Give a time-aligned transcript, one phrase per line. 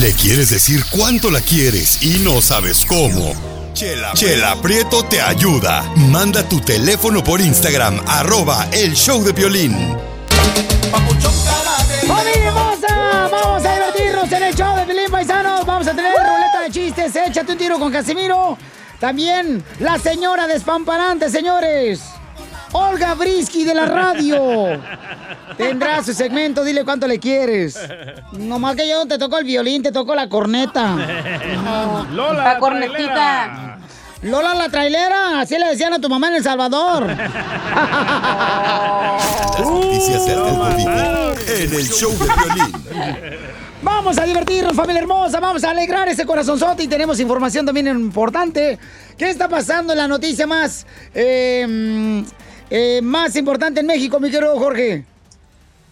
[0.00, 3.34] Le quieres decir cuánto la quieres y no sabes cómo.
[3.74, 5.82] Chela, Chela Prieto te ayuda.
[5.94, 9.76] Manda tu teléfono por Instagram, arroba el show de violín.
[12.06, 13.28] ¡Familia hermosa!
[13.30, 15.66] Vamos a divertirnos en el show de Pelín Paisanos.
[15.66, 17.14] Vamos a tener ruleta de chistes.
[17.14, 18.56] Échate un tiro con Casimiro.
[18.98, 22.00] También la señora despamparante, señores.
[22.72, 24.80] Olga Brisky de la radio.
[25.56, 27.78] Tendrá su segmento, dile cuánto le quieres.
[28.32, 30.96] Nomás que yo no te toco el violín, te toco la corneta.
[32.12, 33.78] Lola, la la cornetita.
[34.22, 37.06] Lola la trailera, así le decían a tu mamá en El Salvador.
[39.58, 42.72] Noticias del Rojo Vivo en el show de violín.
[43.82, 45.40] Vamos a divertirnos, familia hermosa.
[45.40, 48.78] Vamos a alegrar ese corazonzote y tenemos información también importante.
[49.16, 52.22] ¿Qué está pasando en la noticia más, eh,
[52.70, 55.04] eh, más importante en México, mi querido Jorge?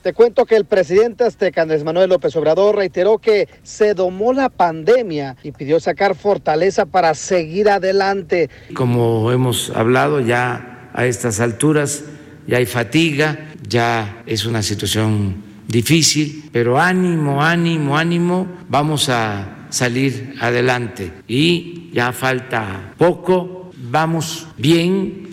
[0.02, 4.48] Te cuento que el presidente azteca Andrés Manuel López Obrador reiteró que se domó la
[4.48, 8.48] pandemia y pidió sacar fortaleza para seguir adelante.
[8.74, 12.04] Como hemos hablado ya a estas alturas,
[12.46, 20.34] ya hay fatiga, ya es una situación difícil, pero ánimo, ánimo, ánimo, vamos a salir
[20.40, 21.12] adelante.
[21.26, 25.27] Y ya falta poco, vamos bien,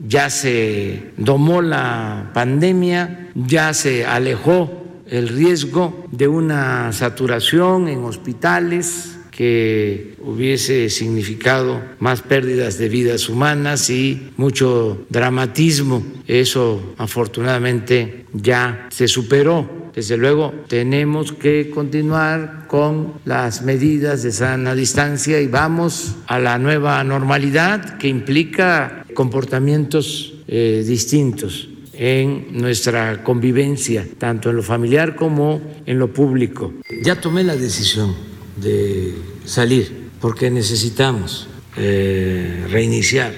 [0.00, 9.17] ya se domó la pandemia, ya se alejó el riesgo de una saturación en hospitales
[9.38, 16.02] que hubiese significado más pérdidas de vidas humanas y mucho dramatismo.
[16.26, 19.90] Eso afortunadamente ya se superó.
[19.94, 26.58] Desde luego tenemos que continuar con las medidas de sana distancia y vamos a la
[26.58, 35.60] nueva normalidad que implica comportamientos eh, distintos en nuestra convivencia, tanto en lo familiar como
[35.86, 36.74] en lo público.
[37.04, 38.26] Ya tomé la decisión
[38.60, 39.14] de
[39.44, 43.32] salir porque necesitamos eh, reiniciar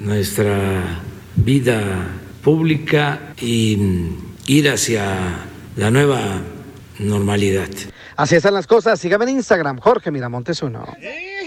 [0.00, 1.00] nuestra
[1.36, 2.08] vida
[2.42, 5.46] pública y mm, ir hacia
[5.76, 6.40] la nueva
[6.98, 7.68] normalidad.
[8.16, 9.00] Así están las cosas.
[9.00, 10.84] Sígame en Instagram, Jorge Miramontes uno.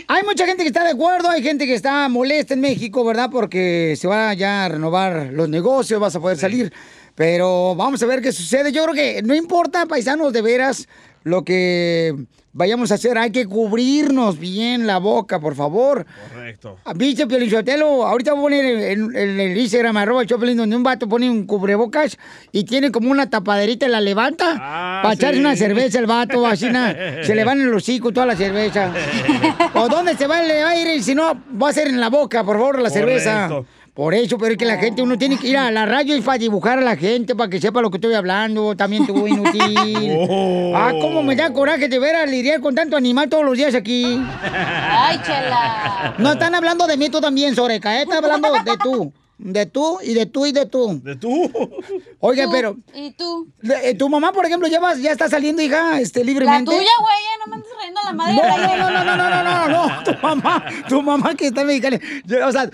[0.07, 3.29] Hay mucha gente que está de acuerdo, hay gente que está molesta en México, ¿verdad?
[3.31, 6.73] Porque se van ya a renovar los negocios, vas a poder salir.
[7.13, 8.71] Pero vamos a ver qué sucede.
[8.71, 10.87] Yo creo que no importa, paisanos, de veras,
[11.23, 12.13] lo que
[12.57, 16.05] vayamos a hacer, hay que cubrirnos bien la boca, por favor.
[16.33, 16.77] Correcto.
[16.95, 20.81] Bicho Piolichotelo, ahorita voy a poner en, en el Instagram, arroba el Choplin, donde un
[20.83, 22.17] vato pone un cubrebocas
[22.53, 24.55] y tiene como una tapaderita y la levanta
[25.03, 28.25] para echarse una cerveza el vato, así na- se le van en el hocico toda
[28.25, 28.91] la cerveza.
[29.75, 31.01] ¿O dónde se va el aire?
[31.03, 33.49] Si no, va a ser en la boca, por favor, la cerveza.
[33.95, 36.21] Por eso, pero es que la gente, uno tiene que ir a la radio y
[36.21, 39.55] para dibujar a la gente, para que sepa lo que estoy hablando, también tú, inútil.
[40.27, 40.73] Oh.
[40.75, 43.73] Ah, cómo me da coraje de ver a lidiar con tanto animal todos los días
[43.73, 44.21] aquí.
[44.43, 46.15] Ay, chela.
[46.17, 48.01] No están hablando de mí tú también, Soreca, ¿eh?
[48.01, 49.13] están hablando de tú.
[49.37, 51.01] De tú y de tú y de tú.
[51.03, 51.51] De tú.
[52.19, 52.77] oye pero.
[52.93, 53.49] ¿Y tú?
[53.63, 56.71] Eh, eh, tu mamá, por ejemplo, ya, vas, ya está saliendo, hija, este, libremente.
[56.71, 58.35] La tuya, güey, eh, no me andes riendo a la madre.
[58.35, 61.99] No, no, no, no, no, no, no, no, Tu mamá, tu mamá que está mexicana.
[62.47, 62.69] O sea,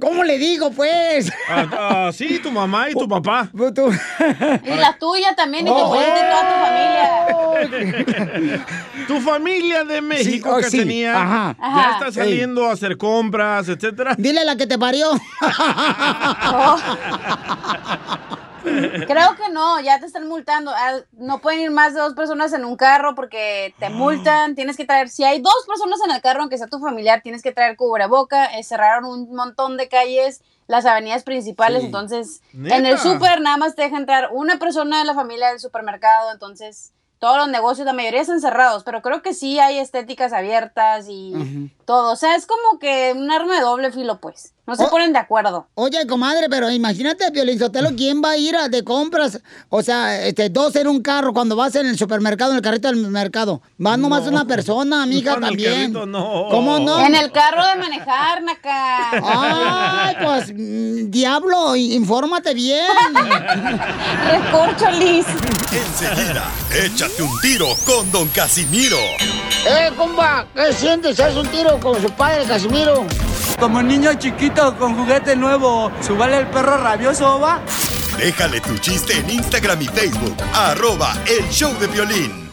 [0.00, 1.30] ¿cómo le digo, pues?
[1.50, 3.50] Ah, ah, sí, tu mamá y tu papá.
[3.52, 6.54] Y la tuya también, y oh, tu de toda tu
[7.76, 8.66] familia.
[9.06, 11.20] tu familia de México oh, que tenía.
[11.20, 11.56] Ajá.
[11.60, 14.14] Ya está saliendo a hacer compras, etcétera.
[14.16, 15.10] Dile la que te parió.
[19.06, 20.72] Creo que no, ya te están multando.
[20.74, 24.54] Ah, No pueden ir más de dos personas en un carro porque te multan.
[24.54, 27.42] Tienes que traer, si hay dos personas en el carro, aunque sea tu familiar, tienes
[27.42, 28.46] que traer cubreboca.
[28.58, 31.80] Eh, cerraron un montón de calles, las avenidas principales.
[31.80, 31.86] Sí.
[31.86, 32.76] Entonces, ¿Neta?
[32.76, 36.32] en el súper nada más te deja entrar una persona de la familia del supermercado.
[36.32, 41.06] Entonces, todos los negocios, la mayoría están cerrados, pero creo que sí hay estéticas abiertas
[41.08, 42.12] y todo.
[42.12, 44.52] O sea, es como que un arma de doble filo, pues.
[44.66, 45.68] No se ponen de acuerdo.
[45.74, 49.38] Oye, comadre, pero imagínate, Piolín Sotelo, ¿quién va a ir a de compras?
[49.68, 52.88] O sea, este, dos en un carro cuando vas en el supermercado, en el carrito
[52.88, 53.62] del mercado.
[53.84, 55.72] Va nomás una persona, amiga, No, en el también.
[55.92, 56.48] carrito no.
[56.50, 56.98] ¿Cómo no?
[57.06, 59.10] En el carro de manejar, Naca.
[59.22, 62.86] Ay, pues, mm, diablo, infórmate bien.
[64.30, 65.26] Recorcholis.
[65.72, 66.50] Enseguida,
[66.84, 68.96] échate un tiro con Don Casimiro.
[69.68, 70.46] ¡Eh, compa!
[70.54, 71.18] ¿Qué sientes?
[71.20, 73.04] ¿Haz un tiro con su padre, Casimiro?
[73.58, 77.60] Como niño chiquito con juguete nuevo, ¿subale el perro rabioso, va?
[78.16, 82.50] Déjale tu chiste en Instagram y Facebook, arroba el show de violín.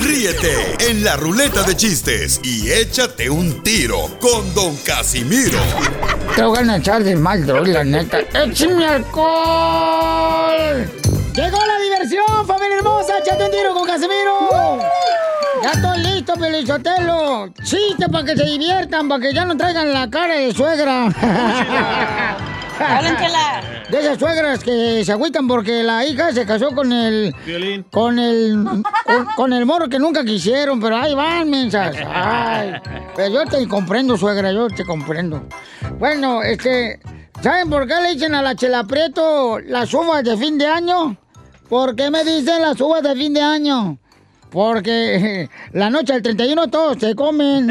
[0.00, 5.58] Ríete en la ruleta de chistes y échate un tiro con Don Casimiro.
[6.36, 8.18] Te voy a echar de mal, droga, la neta.
[8.20, 9.80] ¡Échame alcohol!
[11.34, 13.18] ¡Llegó la diversión, familia hermosa!
[13.20, 14.80] ¡Échate un tiro con Casimiro!
[16.24, 17.52] Pelizotelo.
[17.64, 21.08] Chiste para que se diviertan, para que ya no traigan la cara de suegra.
[23.90, 27.34] De esas suegras que se agüitan porque la hija se casó con el.
[27.44, 27.84] Violín.
[27.92, 28.64] Con el.
[29.04, 31.94] Con, con el morro que nunca quisieron, pero ahí van, mensas.
[32.12, 32.72] Ay.
[33.14, 35.46] Pero yo te comprendo, suegra, yo te comprendo.
[35.98, 37.00] Bueno, este.
[37.42, 41.16] ¿Saben por qué le dicen a la Chela Prieto las uvas de fin de año?
[41.68, 43.98] ¿Por qué me dicen las uvas de fin de año?
[44.52, 47.68] Porque la noche del 31 todos se comen.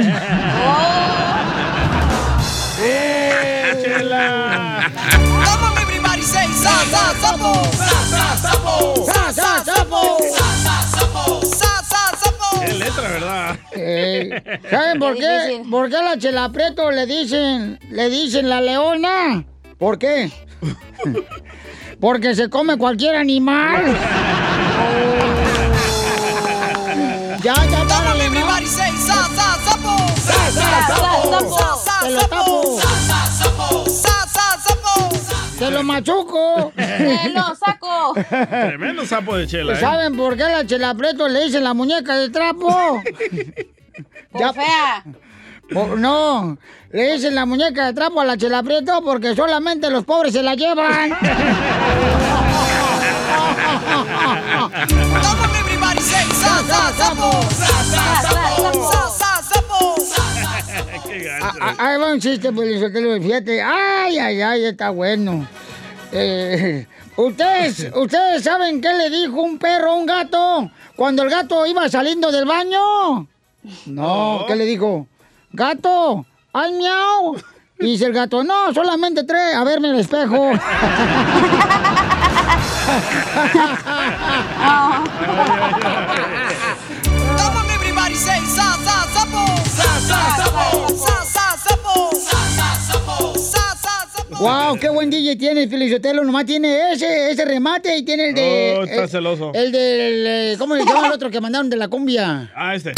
[5.44, 7.54] Come on, everybody say sa sa sapo.
[7.72, 9.06] Sa sa sapo.
[9.06, 10.18] ¡Sa, sa, sapo!
[10.34, 11.46] Sa sa sapo.
[11.46, 12.66] Sa sa sapo.
[12.66, 13.60] Qué letra, ¿verdad?
[13.74, 15.70] Eh, ¿Saben por Qué difícil.
[15.70, 19.46] ¿Por qué a la Chela Prieto le dicen, le dicen la leona?
[19.78, 20.32] ¿Por qué?
[22.00, 23.96] Porque se come cualquier animal.
[27.44, 28.22] ya, ya, ¿no?
[28.22, 29.96] everybody say sa sa sapo.
[30.16, 31.50] Sa Sa, sa, sapo.
[31.58, 32.28] sa sa Te lo sapo.
[32.30, 32.80] tapo.
[32.82, 33.90] Sa sa sapo.
[33.90, 35.10] Sa sa sapo.
[35.60, 36.72] ¡Te lo machuco!
[36.76, 38.14] Te lo saco.
[38.30, 39.80] Tremendo sapo de chela, ¿eh?
[39.80, 43.02] ¿Saben por qué a la Chela Prieto le dicen la muñeca de trapo?
[44.32, 45.04] Por fea.
[45.74, 46.58] Por- no,
[46.92, 50.42] le dicen la muñeca de trapo a la Chela Prieto porque solamente los pobres se
[50.44, 51.16] la llevan.
[55.92, 57.32] Everybody say sa sa sapo.
[57.52, 58.72] Sa sa sapo.
[58.88, 59.80] Sa sa sapo.
[61.44, 63.62] Ah, ah, Ahí va un chiste, Pelizotelo, fíjate.
[63.62, 65.46] Ay, ay, ay, está bueno.
[66.14, 71.66] Eh, ¿ustedes, ¿Ustedes saben qué le dijo un perro a un gato cuando el gato
[71.66, 73.28] iba saliendo del baño?
[73.86, 75.08] No, ¿qué le dijo?
[75.52, 77.36] Gato, ¡ay, miau!
[77.80, 80.52] Y dice el gato, no, solamente tres, a verme en el espejo.
[85.82, 86.11] Come
[94.42, 94.78] ¡Wow!
[94.80, 96.24] ¡Qué buen DJ tiene Felizotelo!
[96.24, 98.76] Nomás tiene ese, ese remate y tiene el de...
[98.80, 99.52] Oh, está el- celoso.
[99.54, 100.28] El del...
[100.28, 102.52] eh, ¿Cómo se llama el otro que mandaron de la cumbia?
[102.56, 102.94] Ah, este.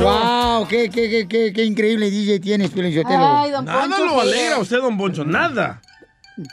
[0.00, 0.66] ¡Wow!
[0.68, 3.38] ¡Qué, qué, qué, qué, qué increíble DJ tienes, Felizotelo!
[3.38, 4.04] Ay, don Nada Poncho.
[4.06, 5.80] lo qué- alegra a usted, don Boncho, nada.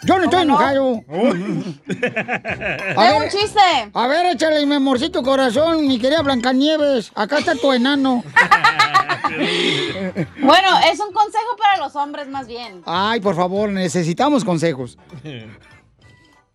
[0.03, 1.01] Yo no estoy enojado.
[1.07, 3.60] Oh, A Tengo un chiste.
[3.94, 7.12] a ver, échale mi amorcito corazón, mi querida Blancanieves.
[7.15, 8.24] Acá está tu enano.
[10.41, 12.81] Bueno, es un consejo para los hombres más bien.
[12.85, 14.97] Ay, por favor, necesitamos consejos.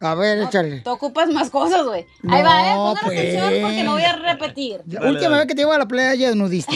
[0.00, 0.80] A ver, échale.
[0.80, 2.06] Tú ocupas más cosas, güey.
[2.28, 2.74] Ahí va, ¿eh?
[2.74, 3.18] No, Pongan pues.
[3.18, 4.80] atención porque no voy a repetir.
[4.86, 6.72] La última vez que te llevo a la playa nudista.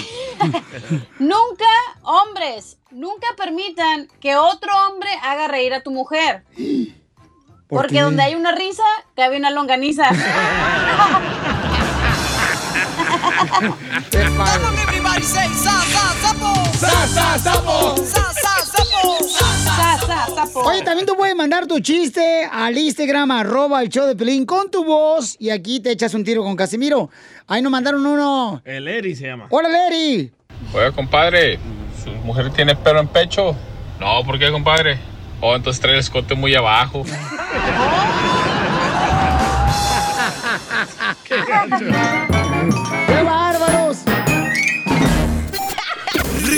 [1.18, 1.64] Nunca,
[2.02, 6.44] hombres, nunca permitan que otro hombre haga reír a tu mujer.
[7.68, 8.02] ¿Por Porque qué?
[8.02, 8.84] donde hay una risa,
[9.16, 10.08] cabe una longaniza.
[15.16, 16.52] Say sa sa sapo.
[16.76, 17.96] Sa sa sapo.
[18.04, 19.16] Sa sa sapo.
[19.24, 20.60] Sa, sa, sapo.
[20.68, 24.70] Oye, también tú puedes mandar tu chiste al Instagram, arroba el show de Pelín con
[24.70, 27.08] tu voz y aquí te echas un tiro con Casimiro.
[27.46, 28.60] Ahí nos mandaron uno.
[28.66, 29.46] el Eri se llama.
[29.48, 30.30] ¡Hola, Eri!
[30.74, 31.58] Oiga, compadre,
[32.04, 33.56] ¿su mujer tiene pelo en pecho?
[33.98, 34.98] No, ¿por qué, compadre?
[35.40, 37.04] Oh, entonces trae el escote muy abajo.
[41.24, 43.45] ¡Qué bárbaros!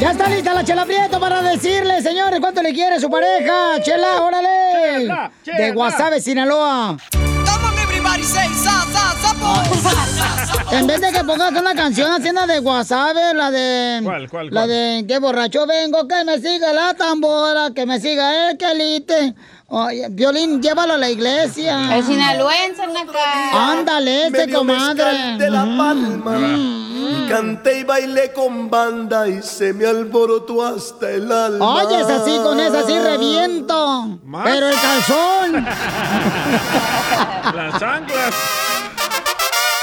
[0.00, 3.80] Ya está lista la Chela Prieto para decirle, señores, cuánto le quiere a su pareja.
[3.82, 4.48] Chela, órale.
[4.98, 5.74] Chela, De chela.
[5.74, 6.96] Guasave, Sinaloa.
[8.62, 9.54] Sapo.
[10.72, 14.00] En vez de que pongas una canción haciendo de Guasave, la de.
[14.02, 14.68] ¿Cuál, cuál, La cuál?
[14.68, 19.34] de qué borracho vengo, que me siga la tambora, que me siga el quelite.
[19.76, 21.96] Oye, Violín, llévalo a la iglesia.
[21.96, 23.72] El sinaloense en acá.
[23.72, 25.36] Ándale, ese comadre.
[25.36, 26.38] de la palma.
[26.38, 31.74] Y canté y bailé con banda y se me alborotó hasta el alma.
[31.74, 34.20] Oye, es así, con esa sí reviento.
[34.44, 35.66] Pero el calzón.
[37.56, 38.34] Las chanclas.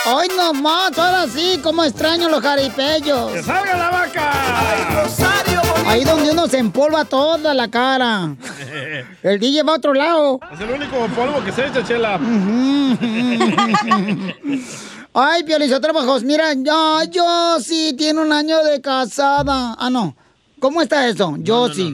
[0.06, 3.34] Hoy nomás, ahora sí, como extraño los jaripellos.
[3.34, 4.32] ¡Que salga la vaca!
[5.88, 8.36] Ahí donde uno se empolva toda la cara.
[9.24, 10.40] El DJ va a otro lado.
[10.54, 12.20] Es el único polvo que se echa, Chela.
[15.14, 19.76] Ay, Piolizotero Bajos, mira, yo, yo sí tiene un año de casada.
[19.78, 20.16] Ah, no.
[20.60, 21.36] ¿Cómo está eso?
[21.40, 21.94] Yo sí.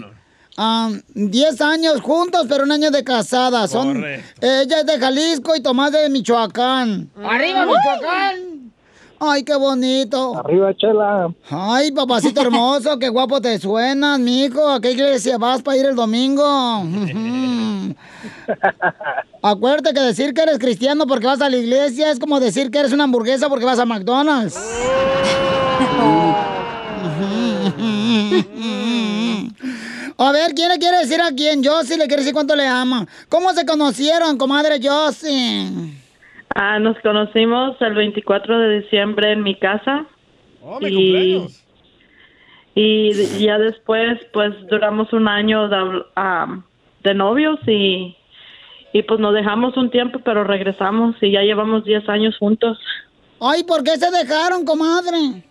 [0.57, 3.67] Ah, Diez años juntos, pero un año de casada.
[3.67, 4.45] Son, Correcto.
[4.45, 7.09] ella es de Jalisco y Tomás de Michoacán.
[7.23, 8.71] ¡Arriba, Michoacán!
[9.19, 10.37] Ay, qué bonito.
[10.37, 11.33] Arriba, chela.
[11.49, 14.69] Ay, papacito hermoso, qué guapo te suenas, mijo.
[14.69, 16.43] ¿A qué iglesia vas para ir el domingo?
[19.41, 22.79] Acuérdate que decir que eres cristiano porque vas a la iglesia es como decir que
[22.79, 24.55] eres una hamburguesa porque vas a McDonald's.
[30.19, 31.63] A ver, ¿quién le quiere decir a quién?
[31.63, 33.07] Josie le quiere decir cuánto le ama.
[33.29, 35.93] ¿Cómo se conocieron, comadre Josie?
[36.55, 40.05] Ah, nos conocimos el 24 de diciembre en mi casa.
[40.61, 41.65] Oh, mi y, cumpleaños.
[42.75, 46.03] y ya después, pues duramos un año de,
[47.03, 48.15] de novios y,
[48.93, 52.79] y pues nos dejamos un tiempo, pero regresamos y ya llevamos 10 años juntos.
[53.39, 55.43] Ay, ¿por qué se dejaron, comadre?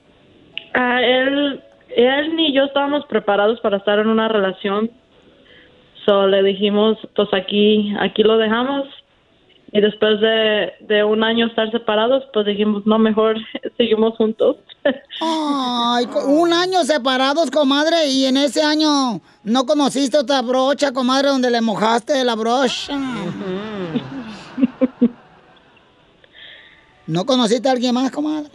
[0.75, 1.63] Ah, él,
[1.95, 4.91] él ni yo estábamos preparados para estar en una relación.
[6.05, 8.87] So le dijimos, pues aquí, aquí lo dejamos.
[9.73, 13.37] Y después de, de un año estar separados, pues dijimos, no, mejor
[13.77, 14.57] seguimos juntos.
[15.21, 21.51] Ay, un año separados, comadre, y en ese año no conociste otra brocha, comadre, donde
[21.51, 22.97] le mojaste la brocha.
[27.07, 28.51] ¿No conociste a alguien más, comadre?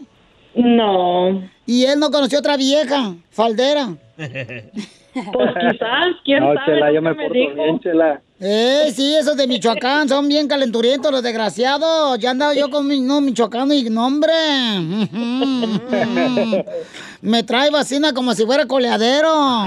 [0.56, 1.42] No.
[1.66, 3.90] ¿Y él no conoció otra vieja, faldera?
[4.18, 6.66] Pues quizás, quién No, sabe.
[6.66, 7.54] chela, yo me me porto dijo.
[7.54, 8.22] bien, chela.
[8.44, 12.18] Eh, sí, esos de Michoacán son bien calenturientos, los desgraciados.
[12.18, 14.34] Ya andaba yo con mi no, michoacano y nombre.
[17.22, 19.66] Me trae vacina como si fuera coleadero.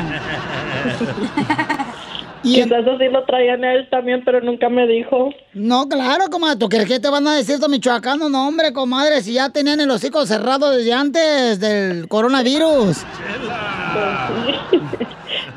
[2.42, 5.30] Y Quizás así lo traían a él también, pero nunca me dijo.
[5.54, 6.58] No, claro, comadre.
[6.58, 8.28] ¿Tú crees que te van a decir estos michoacanos?
[8.28, 12.98] No, hombre, comadre, si ya tenían el hocico cerrado desde antes del coronavirus.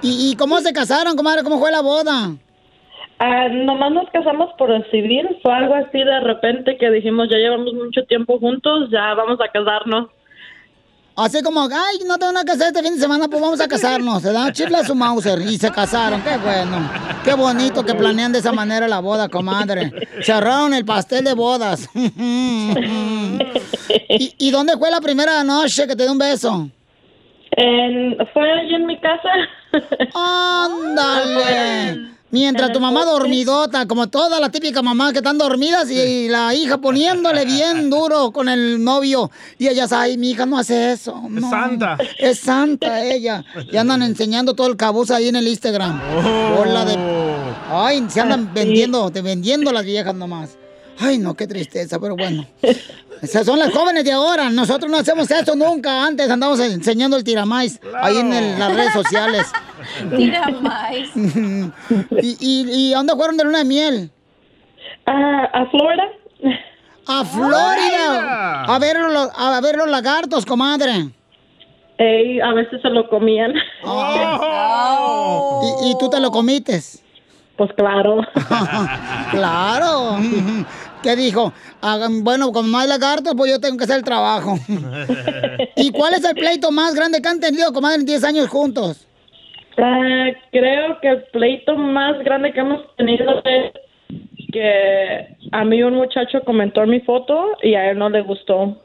[0.03, 1.41] ¿Y, y cómo se casaron, comadre?
[1.43, 2.37] ¿Cómo fue la boda?
[3.19, 7.37] Ah, nomás nos casamos por el civil, fue algo así de repente que dijimos, ya
[7.37, 10.09] llevamos mucho tiempo juntos, ya vamos a casarnos.
[11.15, 13.67] Así como, ay, no tengo nada que hacer este fin de semana, pues vamos a
[13.67, 14.21] casarnos.
[14.21, 16.21] Se dan chifla a su Mauser y se casaron.
[16.21, 16.91] Qué bueno.
[17.23, 19.91] Qué bonito que planean de esa manera la boda, comadre.
[20.21, 21.89] Cerraron el pastel de bodas.
[24.09, 26.69] ¿Y, y dónde fue la primera noche que te dio un beso?
[27.51, 29.29] En- fue allí en mi casa.
[30.13, 32.11] ¡Ándale!
[32.29, 36.77] Mientras tu mamá dormidota, como toda la típica mamá que están dormidas y la hija
[36.77, 39.31] poniéndole bien duro con el novio.
[39.57, 41.23] Y ellas, ay, mi hija no hace eso.
[41.29, 41.49] no.
[41.49, 41.97] santa.
[42.17, 43.45] Es santa ella.
[43.71, 46.01] Y andan enseñando todo el cabuz ahí en el Instagram.
[46.59, 46.97] Hola de...
[47.69, 50.57] Ay, se andan vendiendo, te vendiendo las viejas nomás.
[50.99, 52.45] Ay, no, qué tristeza, pero bueno.
[53.21, 54.49] Esas son las jóvenes de ahora.
[54.49, 56.05] Nosotros no hacemos eso nunca.
[56.05, 59.47] Antes andamos enseñando el tiramais ahí en el- las redes sociales.
[60.15, 61.09] Tiramais.
[62.21, 64.11] ¿Y, y, y a dónde fueron de luna de miel?
[65.05, 66.03] a Florida.
[67.07, 68.63] A Florida.
[68.65, 71.09] A ver, los, a ver los lagartos, comadre.
[71.97, 73.53] Ey, a veces se lo comían.
[75.83, 77.01] ¿Y, y tú te lo comites?
[77.55, 78.19] Pues claro.
[79.31, 80.17] claro.
[81.03, 81.53] ¿Qué dijo?
[82.21, 84.57] Bueno, como no hay lagartos, pues yo tengo que hacer el trabajo.
[85.75, 89.07] ¿Y cuál es el pleito más grande que han tenido, comadre, en 10 años juntos?
[89.77, 93.73] Ah, creo que el pleito más grande que hemos tenido es
[94.51, 98.81] que a mí un muchacho comentó mi foto y a él no le gustó.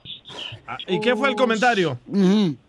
[0.66, 1.99] Ah, ¿Y qué fue el comentario?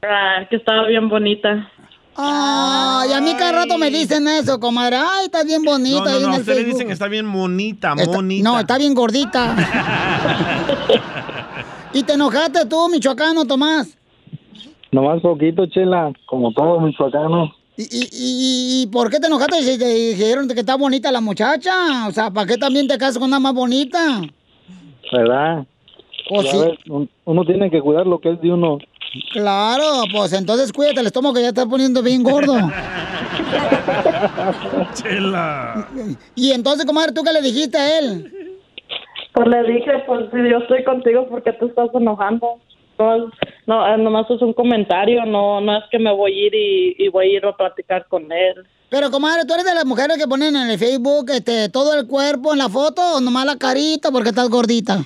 [0.04, 1.70] Ah, que estaba bien bonita.
[2.16, 4.98] Ay, a mí cada rato me dicen eso, comadre.
[4.98, 6.74] Ay, está bien bonita No, no, ahí no, en a el usted le Facebook.
[6.74, 8.50] dicen que está bien monita, monita.
[8.50, 9.56] no, está bien gordita.
[11.94, 13.98] ¿Y te enojaste tú, michoacano, Tomás?
[14.92, 17.54] Nomás poquito, chela, como todo michoacano.
[17.78, 21.22] ¿Y, y, y, y por qué te enojaste si te dijeron que está bonita la
[21.22, 22.08] muchacha?
[22.08, 24.22] O sea, ¿para qué también te casas con una más bonita?
[25.12, 25.66] ¿Verdad?
[26.30, 26.58] Sí.
[26.60, 26.78] ves,
[27.26, 28.78] uno tiene que cuidar lo que es de uno.
[29.32, 32.56] Claro, pues entonces cuídate el estómago que ya está poniendo bien gordo.
[34.94, 35.88] Chela.
[36.36, 38.60] Y entonces, comadre, ¿tú qué le dijiste a él?
[39.34, 42.60] Pues le dije, pues si yo estoy contigo porque te estás enojando.
[42.98, 43.32] No,
[43.66, 46.96] no, eh, nomás es un comentario, no, no es que me voy a ir y,
[47.00, 48.68] y voy a ir a platicar con él.
[48.90, 52.06] Pero, comadre, ¿tú eres de las mujeres que ponen en el Facebook este, todo el
[52.06, 54.98] cuerpo en la foto o nomás la carita porque estás gordita?
[54.98, 55.06] No,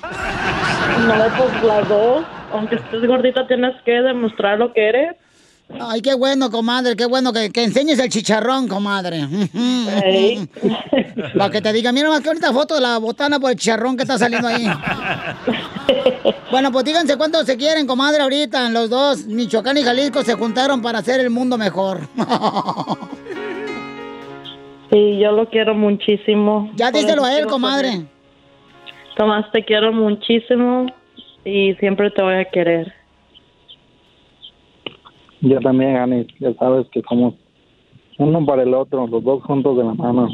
[1.37, 2.25] pues las dos.
[2.51, 5.15] Aunque estés gordita, tienes que demostrar lo que eres.
[5.79, 9.27] Ay, qué bueno, comadre, qué bueno que, que enseñes el chicharrón, comadre.
[10.05, 10.47] Ey.
[11.37, 13.97] Para que te diga, mira más que ahorita foto de la botana por el chicharrón
[13.97, 14.65] que está saliendo ahí.
[16.49, 18.69] Bueno, pues díganse cuántos se quieren, comadre, ahorita.
[18.69, 21.99] Los dos, Michoacán y Jalisco, se juntaron para hacer el mundo mejor.
[24.89, 26.71] Sí, yo lo quiero muchísimo.
[26.75, 28.05] Ya díselo a él, comadre.
[29.17, 30.85] Tomás, te quiero muchísimo
[31.47, 32.93] y siempre te voy a querer.
[35.39, 37.35] Yo también, Jani, ya sabes que somos
[38.17, 40.27] uno para el otro, los dos juntos de la mano.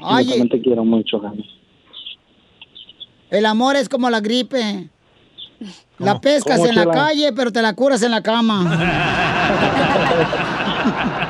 [0.00, 1.48] Ay, Yo también te quiero mucho, Jani.
[3.30, 4.88] el amor es como la gripe.
[5.98, 8.78] La pescas ¿Cómo, en la calle, pero te la curas en la cama.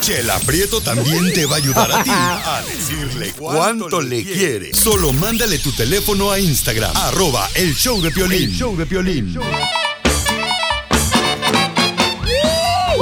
[0.00, 4.72] Chela Prieto también te va a ayudar a ti a decirle cuánto le quiere.
[4.72, 8.44] Solo mándale tu teléfono a Instagram, arroba el show de Piolín.
[8.44, 9.26] El show de Piolín.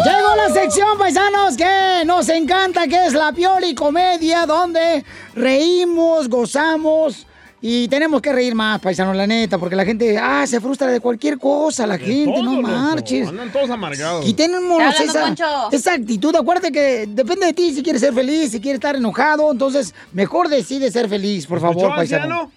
[0.05, 7.27] Llegó la sección, paisanos, que nos encanta, que es la Pioli Comedia, donde reímos, gozamos
[7.61, 11.01] y tenemos que reír más, paisanos, la neta, porque la gente, ah, se frustra de
[11.01, 12.69] cualquier cosa, la gente, Todo, no loco.
[12.69, 13.29] marches.
[13.29, 14.27] Andan todos amargados.
[14.27, 16.35] Y tenemos Está hablando, esa, esa actitud.
[16.37, 19.51] Acuérdate que depende de ti si quieres ser feliz, si quieres estar enojado.
[19.51, 22.23] Entonces, mejor decide ser feliz, por favor, ¿Escuchó, paisano.
[22.25, 22.53] anciano?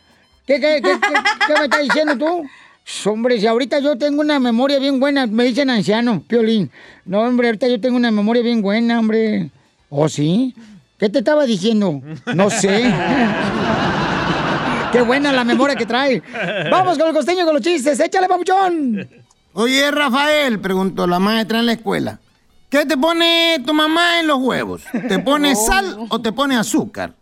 [0.46, 1.14] ¿Qué, qué, qué, qué,
[1.48, 2.48] qué me estás diciendo tú?
[3.10, 6.70] Hombre, si ahorita yo tengo una memoria bien buena, me dicen anciano, Piolín.
[7.06, 9.50] No, hombre, ahorita yo tengo una memoria bien buena, hombre.
[9.90, 10.54] ¿Oh, sí?
[10.98, 12.02] ¿Qué te estaba diciendo?
[12.36, 12.92] No sé.
[14.92, 16.22] Qué buena la memoria que trae.
[16.70, 18.00] Vamos con el costeño con los chistes.
[18.00, 19.08] Échale, papuchón.
[19.54, 22.20] Oye, Rafael, preguntó la maestra en la escuela.
[22.70, 24.84] ¿Qué te pone tu mamá en los huevos?
[25.10, 27.14] ¿Te pone sal o te pone azúcar?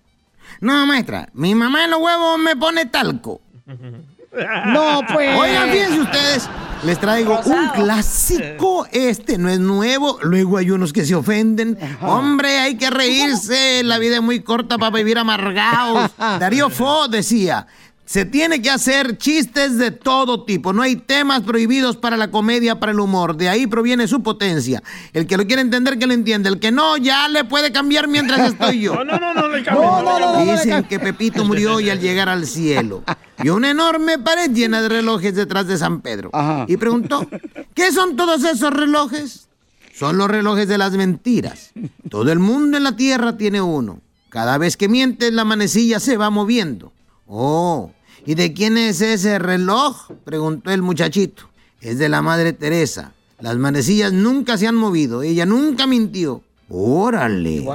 [0.61, 3.41] No, maestra, mi mamá en los huevos me pone talco.
[3.65, 5.39] No, pues.
[5.39, 6.49] Oigan, fíjense ustedes,
[6.83, 8.87] les traigo un clásico.
[8.91, 10.17] Este no es nuevo.
[10.21, 11.77] Luego hay unos que se ofenden.
[12.01, 13.83] Hombre, hay que reírse.
[13.83, 16.11] La vida es muy corta para vivir amargados.
[16.17, 17.67] Darío Fo decía.
[18.09, 20.73] Se tiene que hacer chistes de todo tipo.
[20.73, 23.37] No hay temas prohibidos para la comedia, para el humor.
[23.37, 24.81] De ahí proviene su potencia.
[25.13, 26.49] El que lo quiere entender, que lo entiende.
[26.49, 28.95] El que no, ya le puede cambiar mientras estoy yo.
[28.99, 31.79] No, no, no, no le cambies, no, no, no, no le Dicen que Pepito murió
[31.79, 33.03] y al llegar al cielo
[33.37, 36.31] vio una enorme pared llena de relojes detrás de San Pedro.
[36.67, 37.29] Y preguntó,
[37.75, 39.49] ¿qué son todos esos relojes?
[39.93, 41.73] Son los relojes de las mentiras.
[42.09, 44.01] Todo el mundo en la tierra tiene uno.
[44.29, 46.91] Cada vez que mientes, la manecilla se va moviendo.
[47.27, 47.91] Oh,
[48.25, 50.11] ¿y de quién es ese reloj?
[50.23, 51.49] Preguntó el muchachito.
[51.81, 53.13] Es de la Madre Teresa.
[53.39, 55.21] Las manecillas nunca se han movido.
[55.23, 56.43] Ella nunca mintió.
[56.69, 57.65] Órale.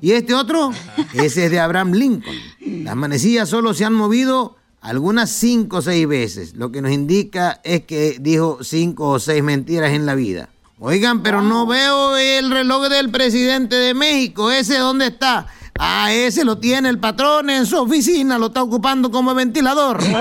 [0.00, 0.72] ¿Y este otro?
[1.14, 2.36] Ese es de Abraham Lincoln.
[2.84, 6.54] Las manecillas solo se han movido algunas cinco o seis veces.
[6.54, 10.50] Lo que nos indica es que dijo cinco o seis mentiras en la vida.
[10.78, 14.50] Oigan, pero no veo el reloj del presidente de México.
[14.50, 15.46] ¿Ese dónde está?
[15.78, 20.00] Ah, ese lo tiene el patrón en su oficina, lo está ocupando como ventilador.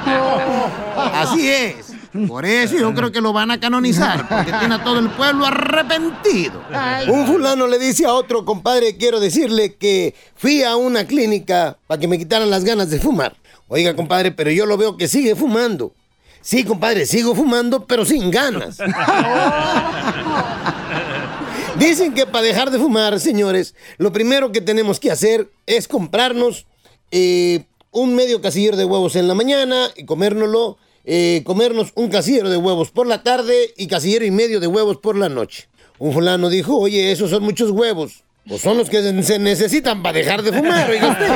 [0.96, 1.90] Así es.
[2.26, 5.46] Por eso yo creo que lo van a canonizar, porque tiene a todo el pueblo
[5.46, 6.60] arrepentido.
[7.08, 12.00] Un fulano le dice a otro, compadre, quiero decirle que fui a una clínica para
[12.00, 13.36] que me quitaran las ganas de fumar.
[13.68, 15.92] Oiga, compadre, pero yo lo veo que sigue fumando.
[16.40, 18.78] Sí, compadre, sigo fumando, pero sin ganas.
[21.80, 26.66] Dicen que para dejar de fumar, señores, lo primero que tenemos que hacer es comprarnos
[27.10, 32.50] eh, un medio casillero de huevos en la mañana y comérnoslo, eh, comernos un casillero
[32.50, 35.68] de huevos por la tarde y casillero y medio de huevos por la noche.
[35.98, 38.24] Un fulano dijo, oye, esos son muchos huevos.
[38.46, 41.28] Pues son los que se- necesitan para dejar de fumar, oiga usted.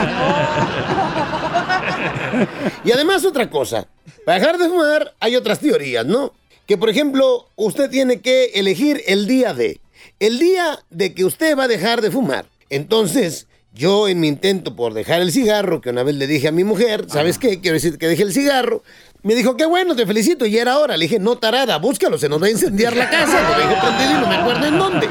[2.84, 3.88] Y además otra cosa,
[4.26, 6.32] para dejar de fumar hay otras teorías, ¿no?
[6.66, 9.80] Que por ejemplo, usted tiene que elegir el día de,
[10.20, 12.46] el día de que usted va a dejar de fumar.
[12.70, 16.52] Entonces, yo en mi intento por dejar el cigarro, que una vez le dije a
[16.52, 17.60] mi mujer, ¿sabes qué?
[17.60, 18.82] Quiero decir que deje el cigarro.
[19.22, 20.96] Me dijo, qué bueno, te felicito, y era hora.
[20.96, 23.42] Le dije, no tarada, búscalo, se nos va a incendiar la casa.
[23.42, 25.08] Lo dejé prendido y no me acuerdo en dónde.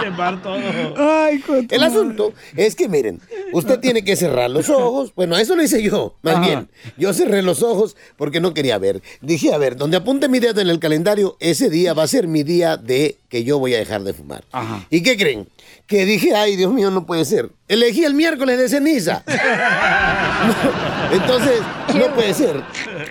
[0.04, 0.56] Quemar todo.
[0.96, 3.20] Ay, El asunto es que, miren,
[3.52, 5.12] usted tiene que cerrar los ojos.
[5.14, 6.46] Bueno, eso lo hice yo, más Ajá.
[6.46, 6.68] bien.
[6.96, 9.02] Yo cerré los ojos porque no quería ver.
[9.20, 12.28] Dije, a ver, donde apunte mi dedo en el calendario, ese día va a ser
[12.28, 14.44] mi día de que yo voy a dejar de fumar.
[14.90, 15.48] ¿Y qué creen?
[15.86, 17.50] Que dije, ay, Dios mío, no puede ser.
[17.66, 19.24] Elegí el miércoles de ceniza.
[21.12, 21.60] Entonces,
[21.94, 22.62] no puede ser.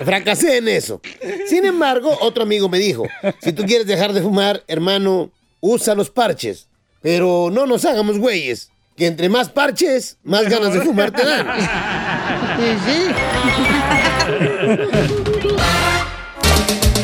[0.04, 1.02] Fracasé en eso.
[1.48, 3.08] Sin embargo, otro amigo me dijo,
[3.42, 6.68] si tú quieres dejar de fumar, hermano, usa los parches.
[7.08, 11.48] Pero no nos hagamos güeyes, que entre más parches, más ganas de fumar te dan.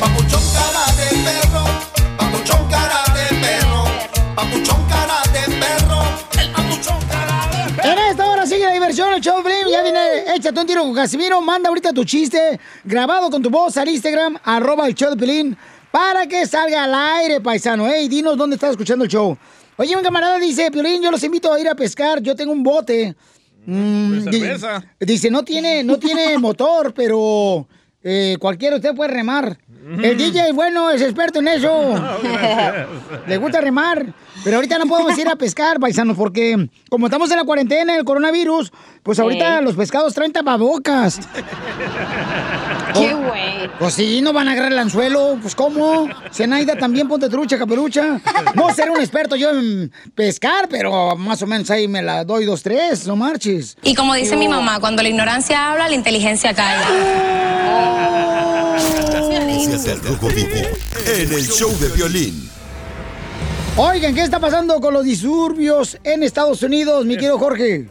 [0.02, 1.64] Papuchón cara de perro,
[2.18, 3.86] papuchón cara de perro,
[4.36, 6.04] papuchón cara de perro,
[6.38, 7.90] el papuchón cara de perro.
[7.94, 9.70] En esta hora sigue la diversión, el show de Piolín.
[9.72, 11.40] Ya viene, échate un tiro con Casimiro.
[11.42, 15.58] Manda ahorita tu chiste grabado con tu voz al Instagram, arroba el show de Pelín,
[15.92, 17.88] para que salga al aire, paisano.
[17.88, 19.38] Ey, dinos dónde estás escuchando el show.
[19.78, 22.22] Oye, un camarada dice, Piolín, yo los invito a ir a pescar.
[22.22, 23.16] Yo tengo un bote.
[23.66, 24.84] Mm, di- cerveza.
[25.00, 27.68] dice, no tiene, no tiene motor, pero
[28.04, 29.58] eh, cualquiera usted puede remar.
[30.02, 31.70] El DJ, bueno, es experto en eso.
[32.24, 32.88] gracias.
[33.28, 34.14] Le gusta remar.
[34.44, 38.04] Pero ahorita no podemos ir a pescar, paisanos, porque como estamos en la cuarentena, el
[38.04, 38.72] coronavirus,
[39.04, 39.64] pues ahorita Sí.
[39.64, 41.20] los pescados traen tapabocas.
[42.94, 43.70] Qué güey.
[43.80, 45.38] Pues sí, no van a agarrar el anzuelo.
[45.42, 46.08] Pues ¿cómo?
[46.32, 48.20] Zenaida también ponte trucha, caperucha.
[48.56, 52.46] No seré un experto yo en pescar, pero más o menos ahí me la doy
[52.46, 53.78] dos, tres, no marches.
[53.84, 56.88] Y como dice mi mamá, cuando la ignorancia habla, la inteligencia calla.
[59.68, 60.68] Gracias Rojo Vivo
[61.08, 62.50] en el show de violín.
[63.76, 67.88] Oigan, ¿qué está pasando con los disturbios en Estados Unidos, mi querido Jorge?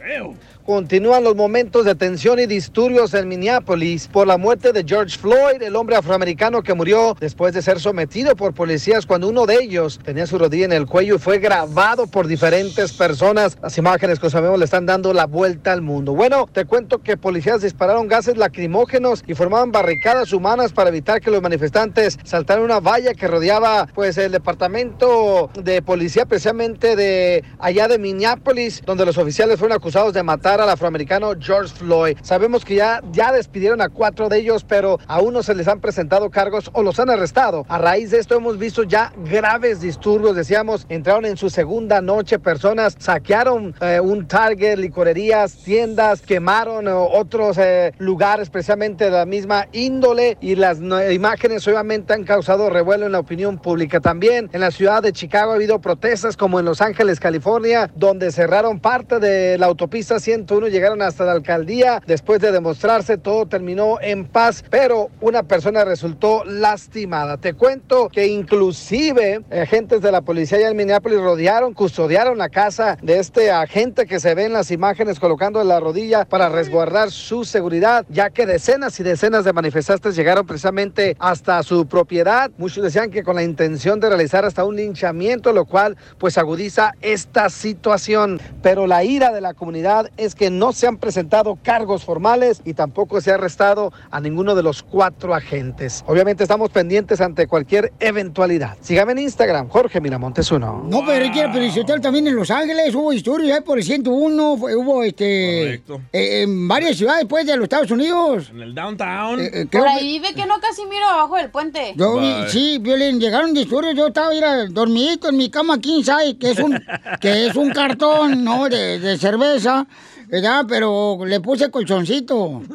[0.64, 5.60] Continúan los momentos de tensión y disturbios en Minneapolis por la muerte de George Floyd,
[5.60, 9.98] el hombre afroamericano que murió después de ser sometido por policías cuando uno de ellos
[10.04, 13.58] tenía su rodilla en el cuello y fue grabado por diferentes personas.
[13.60, 16.14] Las imágenes que sabemos le están dando la vuelta al mundo.
[16.14, 21.32] Bueno, te cuento que policías dispararon gases lacrimógenos y formaban barricadas humanas para evitar que
[21.32, 27.88] los manifestantes saltaran una valla que rodeaba pues el departamento de policía precisamente de allá
[27.88, 32.16] de Minneapolis, donde los oficiales fueron acusados de matar al afroamericano George Floyd.
[32.22, 35.80] Sabemos que ya, ya despidieron a cuatro de ellos, pero aún no se les han
[35.80, 37.66] presentado cargos o los han arrestado.
[37.68, 42.38] A raíz de esto hemos visto ya graves disturbios, decíamos, entraron en su segunda noche
[42.38, 49.26] personas, saquearon eh, un Target, licorerías, tiendas, quemaron eh, otros eh, lugares precisamente de la
[49.26, 50.78] misma índole y las
[51.10, 54.00] imágenes obviamente han causado revuelo en la opinión pública.
[54.00, 58.32] También en la ciudad de Chicago ha habido protestas como en Los Ángeles, California, donde
[58.32, 62.02] cerraron parte de la autopista 101, llegaron hasta la alcaldía.
[62.06, 67.36] Después de demostrarse, todo terminó en paz, pero una persona resultó lastimada.
[67.36, 72.98] Te cuento que inclusive agentes de la policía allá en Minneapolis rodearon, custodiaron la casa
[73.02, 77.44] de este agente que se ve en las imágenes colocando la rodilla para resguardar su
[77.44, 82.50] seguridad, ya que decenas y decenas de manifestantes llegaron precisamente hasta su propiedad.
[82.58, 86.92] Muchos decían que con la intención de realizar hasta un linchamiento, lo cual pues agudiza
[87.00, 88.40] esta situación.
[88.62, 92.74] Pero la ira de la comunidad es que no se han presentado cargos formales y
[92.74, 96.04] tampoco se ha arrestado a ninguno de los cuatro agentes.
[96.06, 98.76] Obviamente estamos pendientes ante cualquier eventualidad.
[98.80, 100.84] Sígame en Instagram, Jorge Miramontes uno.
[100.88, 103.78] No, pero es que pero si usted también en Los Ángeles hubo historias ahí por
[103.78, 106.00] el 101, fue- hubo este Correcto.
[106.12, 108.50] eh, en varias ciudades pues de los Estados Unidos.
[108.50, 109.36] En el downtown.
[109.36, 111.92] creo Por que- ahí vive que no Casimiro abajo del puente.
[111.96, 116.36] Yo vi, sí, Violín, llegaron disturbios, yo estaba ir dormidito en mi cama king size,
[116.38, 116.80] que es un,
[117.20, 118.68] que es un cartón, ¿no?
[118.68, 119.86] De, de cerveza,
[120.32, 120.64] ¿verdad?
[120.66, 122.62] Pero le puse colchoncito.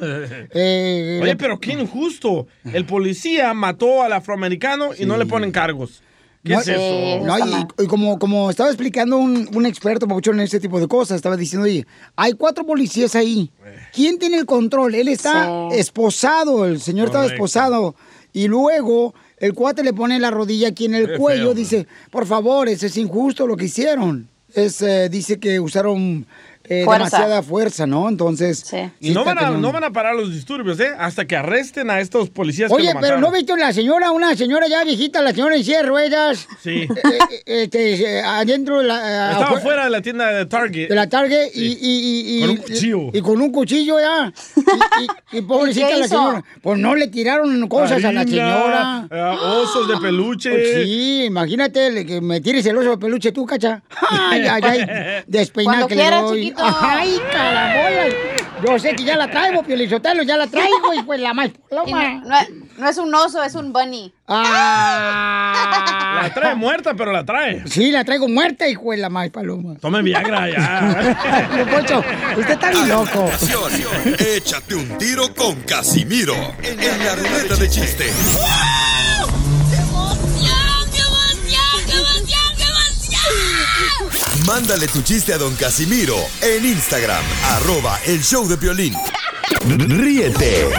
[0.54, 2.48] Eh, Oye, le- pero qué injusto.
[2.72, 6.02] El policía mató al afroamericano y no le ponen cargos.
[6.44, 7.26] ¿Qué No, es eso?
[7.26, 10.88] no, y, y como, como estaba explicando un, un experto, Papuchón, en este tipo de
[10.88, 13.52] cosas, estaba diciendo, oye, hay cuatro policías ahí.
[13.94, 14.96] ¿Quién tiene el control?
[14.96, 17.96] Él está esposado, el señor estaba esposado.
[18.32, 21.88] Y luego el cuate le pone la rodilla aquí en el Qué cuello, feo, dice,
[22.12, 24.30] por favor, eso es injusto lo que hicieron.
[24.54, 26.26] Es, eh, dice que usaron
[26.70, 27.06] eh, Fuerza.
[27.18, 28.10] demasiada fuerza, ¿no?
[28.10, 28.66] Entonces...
[29.00, 30.92] Y no van, a, no van a parar los disturbios, ¿eh?
[30.98, 33.20] Hasta que arresten a estos policías Oye, que lo pero.
[33.20, 36.48] ¿no viste la señora, una señora ya viejita, la señora en silla de ruedas?
[36.62, 36.70] Sí.
[36.82, 36.88] Eh,
[37.46, 39.32] eh, este, eh, adentro de la...
[39.32, 40.90] Estaba afuera- fuera de la tienda de Target.
[40.90, 43.00] de la Target y, y, y, y- Con un cuchillo.
[43.14, 44.34] Y, con un cuchillo ya.
[44.56, 46.44] Y, y- y pobrecita ¿Y qué la señora.
[46.62, 49.08] Pues no le tiraron cosas a la señora.
[49.10, 50.50] eh, osos de peluche.
[50.50, 53.82] Pues sí, imagínate que me tires el oso de peluche tú, cacha.
[54.10, 55.24] Ay, ay, ay.
[55.28, 56.40] Despeinada que le doy.
[56.42, 56.57] chiquito.
[56.58, 58.06] Ay, carambola.
[58.66, 62.14] Yo sé que ya la traigo, Pielizotelo, ya la traigo y pues la más paloma.
[62.16, 64.14] no- no- No es un oso, es un bunny.
[64.28, 66.20] Ah.
[66.24, 67.64] La trae muerta, pero la trae.
[67.68, 69.76] Sí, la traigo muerta, hijo de la más paloma.
[69.82, 71.48] Tome Viagra ya.
[71.58, 72.04] Don Poncho,
[72.38, 73.30] usted está bien loco.
[74.20, 78.06] Échate un tiro con Casimiro en la ruleta de chiste.
[84.48, 88.94] Mándale tu chiste a don Casimiro en Instagram, arroba el show de violín.
[89.68, 90.70] Ríete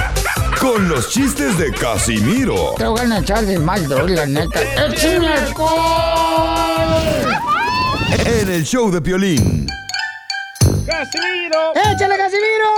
[0.58, 4.62] con los chistes de Casimiro Te voy a echar de mal, la neta.
[4.86, 5.78] ¡Échame alcohol!
[8.24, 9.66] en el show de violín.
[10.86, 11.72] ¡Casimiro!
[11.74, 12.68] ¡Échale, Casimiro!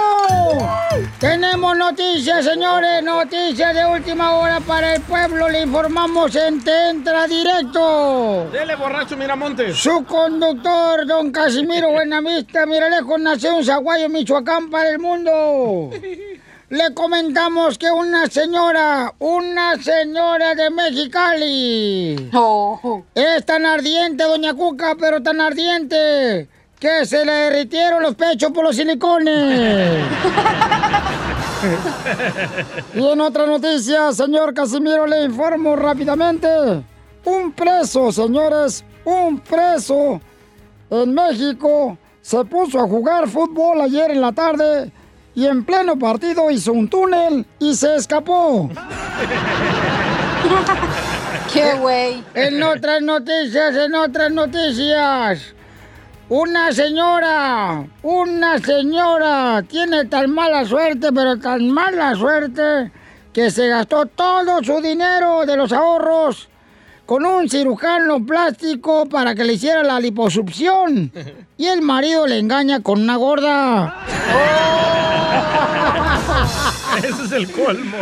[1.18, 5.48] Tenemos noticias, señores, noticias de última hora para el pueblo.
[5.48, 8.48] Le informamos en Te Entra Directo.
[8.52, 9.76] Dele, borracho Miramontes.
[9.76, 15.90] Su conductor, don Casimiro Buenavista, mira lejos, nació en Zaguayo, Michoacán, para el mundo.
[16.70, 22.30] Le comentamos que una señora, una señora de Mexicali,
[23.14, 26.48] es tan ardiente, doña Cuca, pero tan ardiente,
[26.80, 30.02] que se le derritieron los pechos por los silicones.
[32.94, 36.48] Y en otra noticia, señor Casimiro, le informo rápidamente.
[37.26, 40.22] Un preso, señores, un preso
[40.88, 44.90] en México se puso a jugar fútbol ayer en la tarde
[45.34, 48.70] y en pleno partido hizo un túnel y se escapó.
[51.52, 52.24] ¡Qué güey!
[52.34, 55.54] En otras noticias, en otras noticias.
[56.30, 62.92] Una señora, una señora tiene tan mala suerte, pero tan mala suerte,
[63.32, 66.48] que se gastó todo su dinero de los ahorros
[67.04, 71.10] con un cirujano plástico para que le hiciera la liposucción.
[71.56, 73.96] Y el marido le engaña con una gorda.
[76.98, 77.96] Ese es el colmo.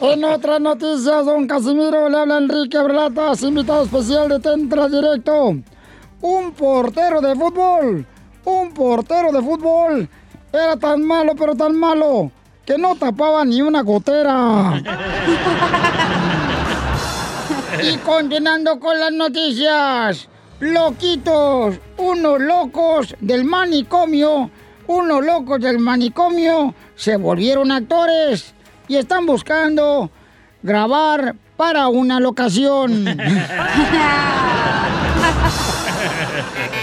[0.00, 5.56] En otras noticias, don Casimiro le habla Enrique Abrelatas, invitado especial de Tentra Directo.
[6.24, 8.06] Un portero de fútbol,
[8.46, 10.08] un portero de fútbol,
[10.50, 12.30] era tan malo, pero tan malo,
[12.64, 14.82] que no tapaba ni una gotera.
[17.82, 20.26] y continuando con las noticias,
[20.60, 24.50] loquitos, unos locos del manicomio,
[24.86, 28.54] unos locos del manicomio se volvieron actores
[28.88, 30.10] y están buscando
[30.62, 33.04] grabar para una locación.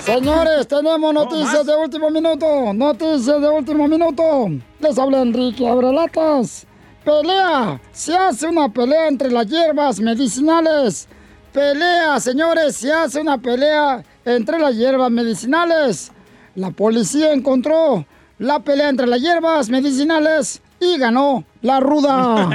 [0.05, 2.73] Señores, tenemos noticias de último minuto.
[2.73, 4.49] Noticias de último minuto.
[4.79, 6.65] Les habla Enrique Abrelatas.
[7.05, 7.79] Pelea.
[7.91, 11.07] Se hace una pelea entre las hierbas medicinales.
[11.53, 12.77] Pelea, señores.
[12.77, 16.11] Se hace una pelea entre las hierbas medicinales.
[16.55, 18.05] La policía encontró
[18.39, 22.49] la pelea entre las hierbas medicinales y ganó la ruda.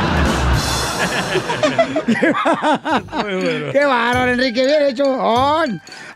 [3.72, 5.04] Qué bárbaro, Enrique, bien hecho.
[5.06, 5.64] Oh,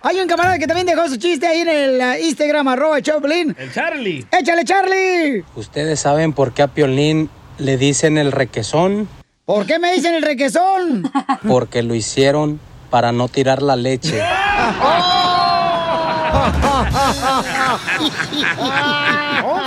[0.03, 3.55] Hay un camarada que también dejó su chiste ahí en el uh, Instagram, arroba Choplin.
[3.59, 4.27] El Charlie.
[4.31, 5.45] ¡Échale, Charlie!
[5.57, 9.09] ¿Ustedes saben por qué a Piolín le dicen el requesón?
[9.45, 11.11] ¿Por qué me dicen el requesón?
[11.49, 14.23] Porque lo hicieron para no tirar la leche.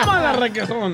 [0.03, 0.93] ¡Tómala, requesón!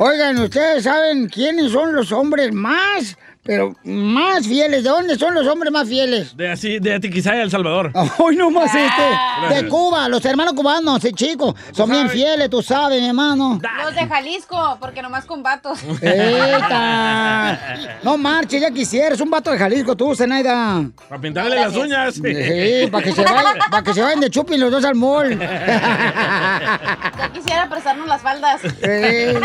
[0.00, 4.84] Oigan, ¿ustedes saben quiénes son los hombres más, pero más fieles?
[4.84, 6.36] ¿De dónde son los hombres más fieles?
[6.36, 7.90] De así, de Atiquizaya, El Salvador.
[8.18, 9.54] Hoy no más este.
[9.54, 9.66] De.
[9.70, 11.54] Cuba, los hermanos cubanos, sí, chicos.
[11.72, 13.58] Son bien fieles, tú sabes, mi hermano.
[13.82, 15.78] Los de Jalisco, porque nomás con vatos.
[16.02, 17.58] ¡Eita!
[18.02, 19.18] No marches, ya quisieras.
[19.22, 20.84] Un vato de Jalisco, tú, Zenaida.
[21.08, 22.16] Para pintarle las uñas.
[22.16, 25.38] Sí, para que se vayan, para que se vayan de chupin los dos al mall.
[25.38, 28.60] Ya quisiera prestarnos las faldas.
[28.82, 29.40] Eh,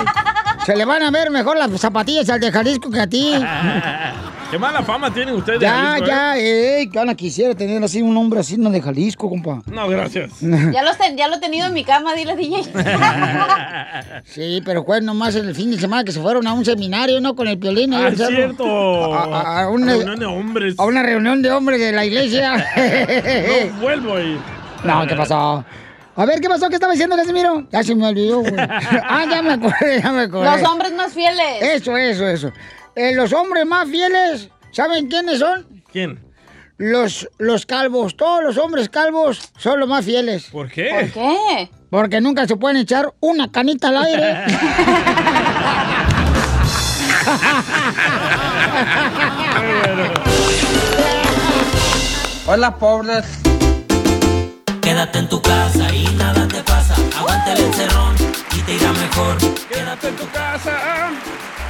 [0.65, 3.33] se le van a ver mejor las zapatillas al de Jalisco que a ti.
[4.51, 6.07] Qué mala fama tienen ustedes de Ya, Jalisco, ¿eh?
[6.09, 9.63] ya, eh, gana quisiera tener así un hombre así, no de Jalisco, compa.
[9.65, 10.31] No, gracias.
[10.41, 12.61] Ya, los ten- ya lo he tenido en mi cama, dile DJ.
[14.25, 17.35] Sí, pero fue nomás el fin de semana que se fueron a un seminario, ¿no?
[17.35, 17.93] Con el piolín.
[17.93, 19.13] ahí Ah, es cierto.
[19.13, 20.75] A, a- a una, Reunión de hombres.
[20.77, 22.57] a una reunión de hombres de la iglesia.
[22.57, 24.37] No vuelvo a ir.
[24.83, 25.63] No, ¿qué pasó?
[26.15, 26.69] A ver, ¿qué pasó?
[26.69, 27.67] ¿Qué estaba diciendo Casimiro?
[27.71, 28.53] Ya se me olvidó, güey.
[28.57, 30.45] Ah, ya me acordé, ya me acordé.
[30.45, 31.61] Los hombres más fieles.
[31.61, 32.51] Eso, eso, eso.
[32.95, 35.83] Eh, los hombres más fieles, ¿saben quiénes son?
[35.91, 36.19] ¿Quién?
[36.77, 38.15] Los, los calvos.
[38.15, 40.49] Todos los hombres calvos son los más fieles.
[40.51, 40.89] ¿Por qué?
[40.91, 41.69] ¿Por qué?
[41.89, 44.43] Porque nunca se pueden echar una canita al aire.
[52.45, 53.23] Hola, pobres.
[54.93, 56.93] Quédate en tu casa y nada te pasa.
[57.17, 58.13] Aguanta el encerrón
[58.55, 59.37] y te irá mejor.
[59.67, 61.09] Quédate en tu casa.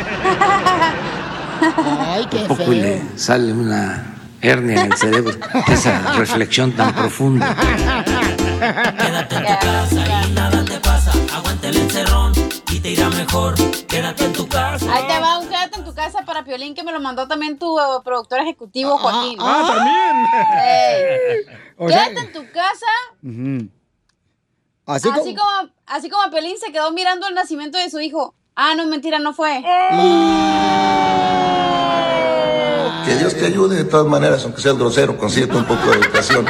[2.00, 5.34] Ay, qué Poco y le sale una hernia en el cerebro.
[5.68, 7.56] Esa reflexión tan profunda.
[8.98, 11.12] Quédate en tu casa y nada te pasa.
[11.34, 12.34] Aguanta el encerrón
[12.72, 13.56] y te irá mejor.
[13.88, 14.94] Quédate en tu casa.
[14.94, 17.58] Ahí te va un quédate en tu casa para Piolín que me lo mandó también
[17.58, 19.38] tu eh, productor ejecutivo, Joaquín.
[19.42, 21.58] ah, también.
[21.78, 23.70] O sea- quédate en tu casa.
[24.86, 25.36] Así, así, como...
[25.36, 25.70] como...
[25.86, 28.36] así como Piolín se quedó mirando el nacimiento de su hijo.
[28.56, 29.62] Ah, no, mentira, no fue.
[33.06, 36.46] Que Dios te ayude de todas maneras, aunque seas grosero, consíguete un poco de educación.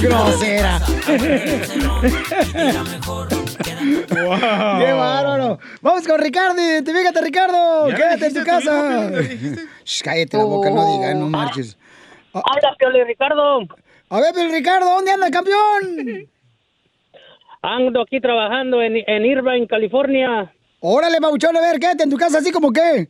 [0.00, 0.80] Grosera.
[4.78, 5.58] ¡Qué bárbaro!
[5.82, 7.88] Vamos con Ricardo, identifícate, Ricardo.
[7.90, 9.10] Ya Quédate en tu casa.
[9.84, 11.76] Shh, cállate la boca, no digas, no marches.
[12.32, 13.60] Hola, Pioli Ricardo.
[14.10, 16.28] A ver, Pioli Ricardo, ¿dónde anda, campeón?
[17.62, 20.52] Ando aquí trabajando en, en Irvine, California.
[20.80, 23.08] Órale, Pauchón, a ver, quédate en tu casa así como que.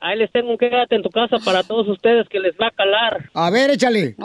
[0.00, 2.72] Ahí les tengo un quédate en tu casa para todos ustedes que les va a
[2.72, 3.30] calar.
[3.34, 4.16] A ver, échale.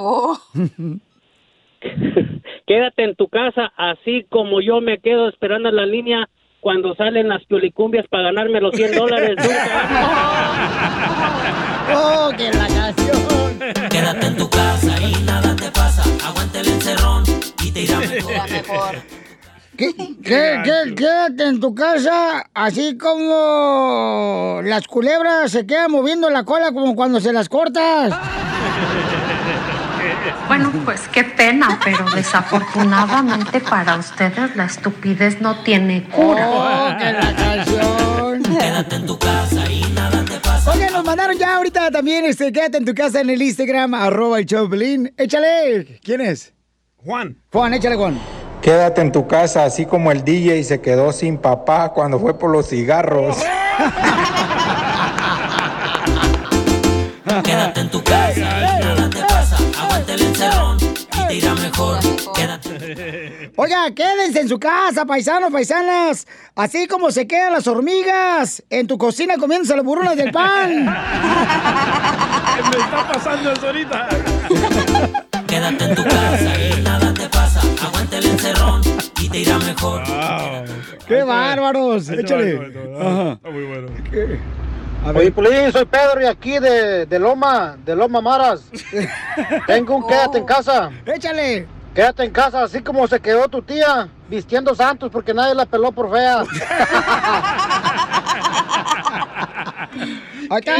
[2.66, 6.28] Quédate en tu casa así como yo me quedo esperando en la línea
[6.60, 9.36] cuando salen las piolicumbias para ganarme los 100 dólares.
[11.96, 13.60] ¡Oh, que la canción!
[13.90, 16.04] Quédate en tu casa y nada te pasa.
[16.28, 17.37] Aguanta el encerrón
[17.86, 18.96] te irá mejor.
[19.78, 26.44] ¿Qué, qué, qué- quédate en tu casa así como las culebras se quedan moviendo la
[26.44, 28.14] cola como cuando se las cortas.
[30.48, 36.50] Bueno, pues qué pena, pero desafortunadamente para ustedes la estupidez no tiene cura.
[36.50, 38.44] ¡Oh, que la canción!
[38.60, 40.72] Quédate en tu casa y nada te pasa.
[40.72, 44.40] Oye, nos mandaron ya ahorita también, este, quédate en tu casa en el Instagram, arroba
[44.40, 45.14] el Choplin.
[45.18, 46.00] Échale.
[46.02, 46.54] ¿Quién es?
[47.08, 47.36] Juan.
[47.54, 48.20] Juan, échale, Juan.
[48.62, 52.52] Quédate en tu casa, así como el DJ se quedó sin papá cuando fue por
[52.52, 53.38] los cigarros.
[57.46, 59.58] Quédate en tu casa nada te pasa.
[59.82, 62.00] Aguanta el encerrón y te irá mejor.
[62.36, 63.54] Quédate.
[63.56, 66.28] Oiga, quédense en su casa, paisanos, paisanas.
[66.56, 70.84] Así como se quedan las hormigas en tu cocina comiéndose las burronas del pan.
[72.70, 74.10] Me está pasando eso ahorita.
[75.58, 77.60] Quédate en tu casa y nada te pasa.
[77.84, 78.82] Aguanta el encerrón
[79.20, 80.04] y te irá mejor.
[81.08, 82.10] ¡Qué bárbaros!
[82.12, 82.60] Échale.
[83.02, 83.40] Ajá.
[83.52, 83.88] muy bueno.
[85.16, 88.70] Oye, Pulín, soy Pedro y aquí de, de Loma, de Loma Maras.
[89.66, 90.92] Tengo un quédate en casa.
[91.08, 91.66] Échale.
[91.96, 95.92] Quédate en casa, así como se quedó tu tía, vistiendo santos porque nadie la peló
[95.92, 96.44] por fea.
[100.50, 100.76] Ahí está.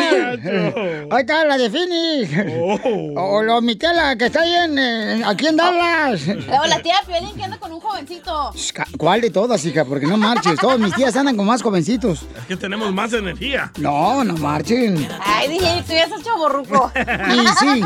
[1.16, 3.14] Ahí está la de Fini.
[3.16, 6.26] O lo Miquela, que está ahí en, eh, aquí en Dallas.
[6.28, 8.52] Luego la tía Piolín que anda con un jovencito.
[8.98, 9.86] ¿Cuál de todas, hija?
[9.86, 10.58] Porque no marches.
[10.60, 12.26] Todos mis tías andan con más jovencitos.
[12.38, 13.72] Es que tenemos más energía.
[13.78, 15.08] No, no marchen.
[15.24, 16.92] Ay, dije, tú ya estás chaborruco.
[17.28, 17.82] Y sí.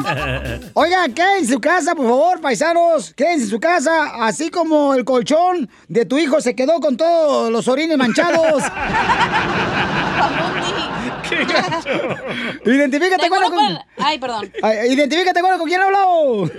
[0.73, 3.13] Oiga, quédense en su casa, por favor, paisanos.
[3.13, 7.51] Quédense en su casa, así como el colchón de tu hijo se quedó con todos
[7.51, 8.63] los orines manchados.
[12.65, 13.79] Identifícate, uno con...
[13.97, 14.51] Ay, perdón.
[14.61, 16.49] Ay, Identifícate, bueno, ¿con quién habló?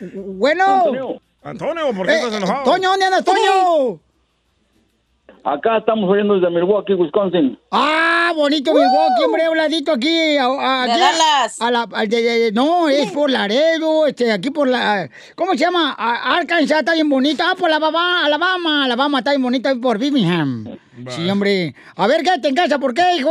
[0.14, 1.20] bueno.
[1.42, 2.64] Antonio, ¿por qué Eh, estás enojado?
[2.64, 4.00] Toño, ¿dónde andas, Toño?
[5.46, 7.58] Acá estamos oyendo desde Milwaukee, Wisconsin.
[7.70, 10.38] Ah, bonito Milwaukee, hombre, un ladito aquí.
[10.38, 11.60] A, a- De Dallas.
[11.60, 15.10] a la- al de- de- no, es por Laredo, este, aquí por la...
[15.36, 15.94] ¿Cómo se llama?
[15.98, 17.44] A- Arkansas está bien bonita.
[17.50, 20.78] Ah, por la Alabama, Alabama, Alabama está bien bonita por Birmingham.
[21.08, 21.74] Sí, hombre.
[21.96, 23.30] A ver, quédate en casa, ¿por qué, hijo?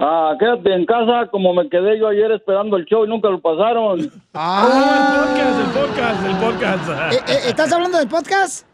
[0.00, 3.40] Ah, quédate en casa como me quedé yo ayer esperando el show y nunca lo
[3.40, 4.10] pasaron.
[4.34, 5.26] Ah.
[5.36, 7.12] El podcast, el podcast, el podcast.
[7.12, 8.66] Eh, eh, ¿Estás hablando del podcast?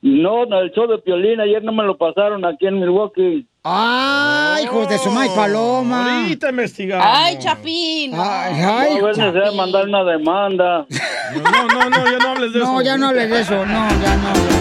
[0.00, 3.48] No, no, el show de Piolín ayer no me lo pasaron aquí en Milwaukee.
[3.64, 6.20] Ay, hijos de su maíz paloma.
[6.22, 7.04] Ahorita investigamos.
[7.08, 8.14] Ay, Chapín.
[8.14, 10.86] Ay, ay, No, es necesario mandar una demanda.
[11.34, 12.72] No, no, no, ya no hables de eso.
[12.72, 13.66] No, ya no hables de eso.
[13.66, 14.58] No, ya no.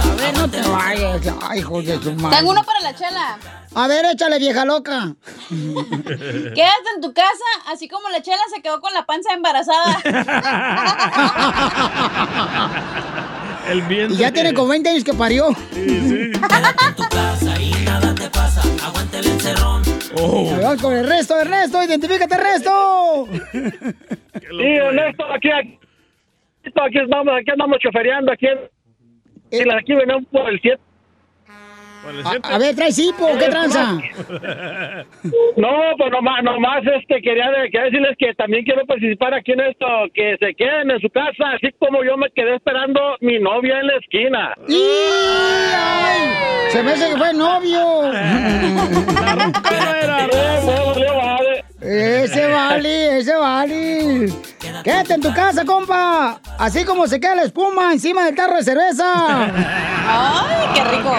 [0.00, 1.34] A ver, no te vayas.
[1.42, 2.36] Ay, hijos de su madre.
[2.36, 3.38] Tengo uno para la chela.
[3.74, 5.14] A ver, échale, vieja loca.
[5.48, 10.00] Quédate en tu casa, así como la chela se quedó con la panza embarazada.
[13.68, 14.14] El viento.
[14.14, 15.48] Y ya tiene como 20 años que parió.
[20.22, 20.52] Oh.
[20.54, 21.82] Ahí Vamos con el resto, Ernesto.
[21.82, 23.26] Identifícate, resto.
[23.52, 23.58] Sí,
[24.58, 25.78] Ernesto, aquí, aquí,
[26.64, 28.70] aquí andamos, aquí andamos chofereando, aquí, Eh.
[29.52, 30.80] en- aquí venimos por el 7.
[32.02, 33.98] A, a ver, trae hipo, ¿qué tranza?
[35.56, 39.86] No, pues nomás, nomás este, quería, quería decirles que también quiero participar aquí en esto,
[40.14, 43.86] que se queden en su casa, así como yo me quedé esperando mi novia en
[43.86, 44.54] la esquina.
[44.66, 44.80] ¡Y!
[45.74, 46.70] ay!
[46.70, 48.12] Se me hace que fue novio.
[51.80, 54.32] Ese vale, ese vale.
[54.84, 56.40] Quédate en tu casa, compa.
[56.58, 59.04] Así como se queda la espuma encima del tarro de cerveza.
[60.06, 61.14] Ay, qué rico.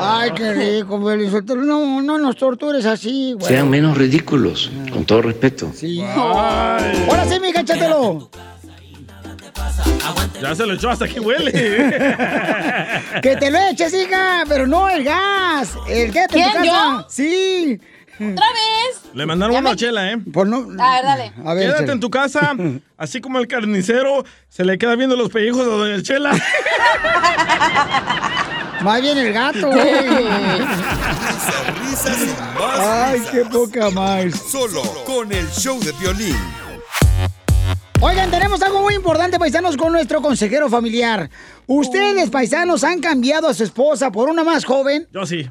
[0.00, 0.98] Ay, qué rico.
[1.56, 3.46] No, no nos tortures así, güey.
[3.48, 5.72] Sean menos ridículos, con todo respeto.
[5.74, 6.02] Sí.
[6.02, 8.30] Ahora sí, mi cachételo.
[10.40, 11.50] Ya se lo echó hasta que huele.
[13.22, 15.74] Que te lo eches, hija, pero no el gas.
[15.88, 16.64] El quédate en tu ¿Quién, casa.
[17.00, 17.06] yo?
[17.08, 17.80] Sí.
[18.14, 19.00] ¿Otra vez?
[19.14, 20.18] Le mandaron una chela, ¿eh?
[20.32, 20.58] Pues no.
[20.78, 21.32] A ver, dale.
[21.44, 22.54] A ver, Quédate en tu casa,
[22.96, 26.32] así como el carnicero se le queda viendo los pellejos a Doña Chela.
[28.82, 30.08] Más bien el gato, güey.
[30.08, 32.26] Risas, risas y
[32.58, 33.32] más Ay, risas.
[33.32, 34.34] qué poca más.
[34.50, 36.36] Solo con el show de violín.
[38.00, 41.30] Oigan, tenemos algo muy importante, paisanos, con nuestro consejero familiar.
[41.66, 45.08] ¿Ustedes, paisanos, han cambiado a su esposa por una más joven?
[45.12, 45.48] Yo sí.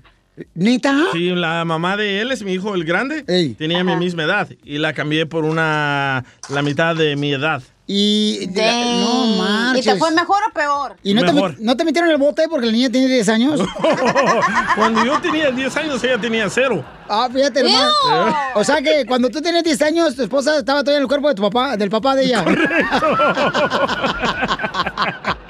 [0.55, 0.95] ¿Neta?
[1.13, 3.23] Sí, la mamá de él es mi hijo, el grande.
[3.57, 7.61] Tenía mi misma edad y la cambié por una la mitad de mi edad.
[7.86, 9.84] Y de la- no ¿Y marches.
[9.86, 10.95] te fue mejor o peor?
[11.03, 11.55] ¿Y no te, Mejor.
[11.59, 13.59] no te metieron en el bote porque la niña tiene 10 años?
[14.77, 16.84] Cuando yo tenía 10 años, ella tenía cero.
[17.09, 17.91] Ah, fíjate nomás.
[18.55, 21.27] O sea que cuando tú tenías 10 años, tu esposa estaba todavía en el cuerpo
[21.27, 22.45] de tu papá, del papá de ella.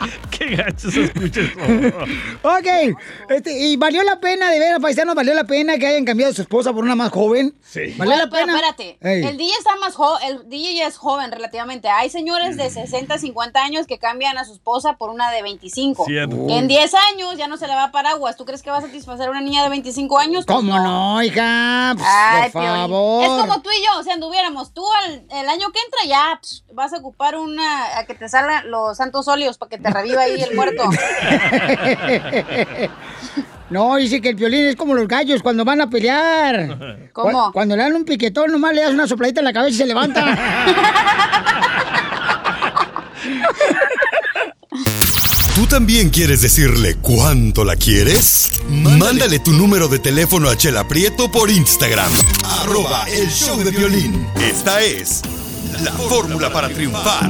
[0.50, 1.98] Qué gacho se escucha eso.
[2.44, 2.98] ok,
[3.30, 6.36] este, y valió la pena, de ver, paisanos, valió la pena que hayan cambiado a
[6.36, 7.56] su esposa por una más joven.
[7.62, 7.94] Sí.
[7.98, 8.56] ¿Valió Bueno, la pero pena?
[8.56, 8.98] espérate.
[9.02, 9.24] Ey.
[9.26, 11.89] El DJ está más joven, el DJ ya es joven relativamente.
[11.89, 16.06] Hay señores de 60, 50 años que cambian a su esposa por una de 25.
[16.06, 16.48] Cierto.
[16.48, 18.38] Que en 10 años ya no se le va a paraguas.
[18.38, 20.46] ¿Tú crees que va a satisfacer a una niña de 25 años?
[20.46, 21.94] Pues ¿Cómo no, hija?
[21.96, 23.24] Pues, Ay, por favor.
[23.24, 26.64] Es como tú y yo, si anduviéramos, tú el, el año que entra ya psh,
[26.74, 30.22] vas a ocupar una, a que te salgan los santos óleos para que te reviva
[30.24, 30.84] ahí el muerto.
[33.69, 37.09] No, dice que el violín es como los gallos cuando van a pelear.
[37.11, 37.45] ¿Cómo?
[37.47, 39.77] Cu- Cuando le dan un piquetón, nomás le das una sopladita en la cabeza y
[39.77, 40.23] se levanta.
[45.55, 48.49] ¿Tú también quieres decirle cuánto la quieres?
[48.69, 52.11] Mándale tu número de teléfono a Chela Prieto por Instagram.
[52.61, 54.27] Arroba el show de violín.
[54.41, 55.21] Esta es
[55.84, 57.29] la fórmula para triunfar.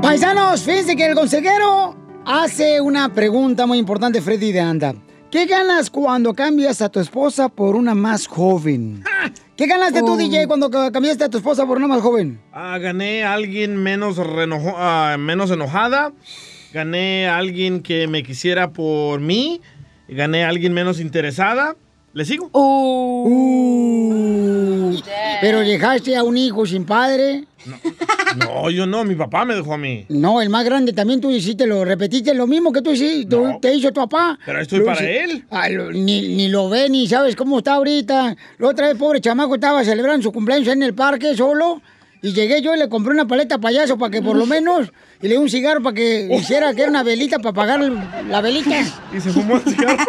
[0.00, 1.96] Paisanos, fíjense que el consejero
[2.26, 4.94] hace una pregunta muy importante, Freddy de Anda.
[5.30, 9.02] ¿Qué ganas cuando cambias a tu esposa por una más joven?
[9.56, 10.16] ¿Qué ganaste tú, Oh.
[10.16, 12.40] DJ, cuando ca- cambiaste a tu esposa por una más joven?
[12.52, 16.12] Ah, gané a alguien menos, renojo- ah, menos enojada.
[16.72, 19.60] Gané a alguien que me quisiera por mí.
[20.08, 21.74] Gané a alguien menos interesada.
[22.16, 22.48] ¿Le sigo?
[22.50, 23.30] Uh,
[25.42, 27.44] pero dejaste a un hijo sin padre.
[28.38, 29.04] No, yo no.
[29.04, 30.06] Mi papá me dejó a mí.
[30.08, 33.58] No, el más grande también tú hiciste, lo repetiste lo mismo que tú hiciste, tú-
[33.60, 34.38] te hizo tu papá.
[34.46, 35.44] Pero estoy Lo para él.
[35.50, 38.34] Ah, lo- ni, ni lo ve, ni sabes cómo está ahorita.
[38.56, 41.82] La otra vez, pobre chamaco, estaba celebrando su cumpleaños en el parque solo.
[42.22, 44.90] Y llegué yo y le compré una paleta payaso para que por lo menos...
[45.22, 48.40] Y le di un cigarro para que hiciera que era una velita para apagar la
[48.40, 48.80] velita.
[49.12, 49.96] Y se fumó el cigarro.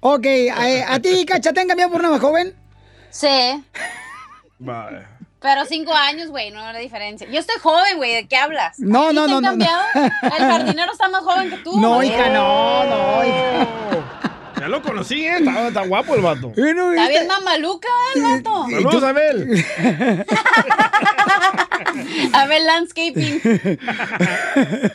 [0.00, 2.54] ok, a, a ti, Cacha, ¿te han cambiado por una más joven?
[3.10, 3.62] Sí,
[4.58, 5.06] Vale.
[5.40, 7.28] pero cinco años, güey, no hay diferencia.
[7.28, 8.78] Yo estoy joven, güey, ¿de qué hablas?
[8.78, 9.58] No, ¿A ti no, te no, han no, no.
[9.58, 9.82] cambiado?
[10.22, 11.80] El jardinero está más joven que tú.
[11.80, 13.68] No, hija, no, no, hija.
[14.60, 15.38] Ya lo conocí, ¿eh?
[15.38, 16.52] Está, está guapo el vato.
[16.54, 18.66] Está bien mamaluca el vato.
[18.70, 19.64] Saludos, Abel.
[22.34, 23.40] A ver, landscaping.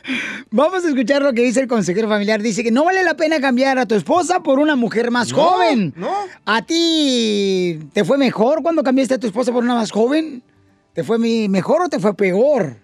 [0.52, 2.42] Vamos a escuchar lo que dice el consejero familiar.
[2.42, 5.38] Dice que no vale la pena cambiar a tu esposa por una mujer más No,
[5.38, 5.94] joven.
[5.96, 6.14] no.
[6.46, 10.44] ¿A ti te fue mejor cuando cambiaste a tu esposa por una más joven?
[10.94, 12.78] ¿Te fue mejor o te fue peor?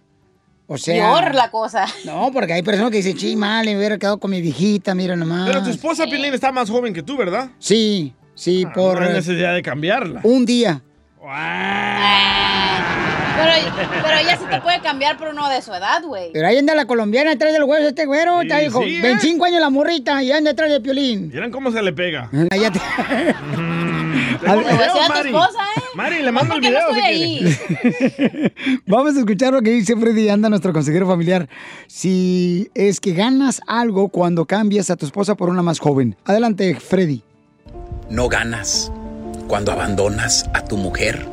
[0.68, 0.96] O sea.
[0.96, 1.86] Peor la cosa.
[2.06, 5.16] No, porque hay personas que dicen, sí, mal, me hubiera quedado con mi viejita, mira
[5.16, 5.48] nomás.
[5.48, 7.50] Pero tu esposa, Piolín, está más joven que tú, ¿verdad?
[7.60, 10.22] Sí, sí, por No hay eh, necesidad de cambiarla.
[10.24, 10.82] un día.
[13.38, 13.52] Pero,
[14.04, 16.32] pero ella sí te puede cambiar, pero no de su edad, güey.
[16.34, 18.42] Pero ahí anda la colombiana detrás del hueso este güero.
[18.42, 19.02] está, hijo, sí, ¿eh?
[19.02, 21.30] 25 años la morrita y anda detrás de Piolín.
[21.30, 22.30] Miren cómo se le pega.
[22.52, 22.80] Ah, ya te-
[24.42, 25.30] Video, Mari.
[25.30, 25.82] esposa, ¿eh?
[25.96, 28.82] Mari, le mando el ¿Por qué no video si.
[28.88, 31.50] Vamos a escuchar lo que dice Freddy Anda, nuestro consejero familiar.
[31.88, 36.16] Si es que ganas algo cuando cambias a tu esposa por una más joven.
[36.26, 37.24] Adelante, Freddy.
[38.10, 38.92] No ganas
[39.48, 41.26] cuando abandonas a tu mujer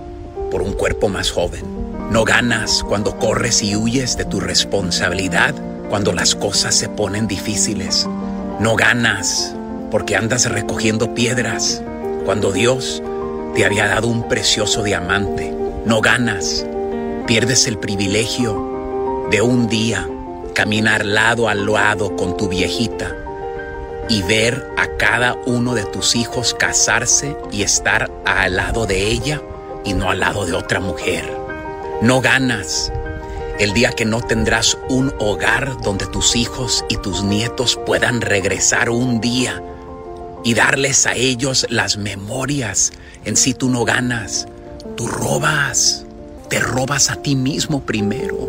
[0.51, 1.63] por un cuerpo más joven.
[2.11, 5.55] No ganas cuando corres y huyes de tu responsabilidad
[5.89, 8.09] cuando las cosas se ponen difíciles.
[8.61, 9.55] No ganas
[9.91, 11.83] porque andas recogiendo piedras
[12.29, 13.03] cuando Dios
[13.55, 15.51] te había dado un precioso diamante.
[15.87, 16.67] No ganas.
[17.27, 20.07] Pierdes el privilegio de un día
[20.55, 23.17] caminar lado a lado con tu viejita
[24.11, 29.41] y ver a cada uno de tus hijos casarse y estar al lado de ella
[29.87, 31.35] y no al lado de otra mujer.
[32.03, 32.93] No ganas
[33.59, 38.91] el día que no tendrás un hogar donde tus hijos y tus nietos puedan regresar
[38.91, 39.63] un día
[40.45, 42.93] y darles a ellos las memorias.
[43.25, 44.47] En sí tú no ganas,
[44.97, 46.05] tú robas,
[46.49, 48.49] te robas a ti mismo primero.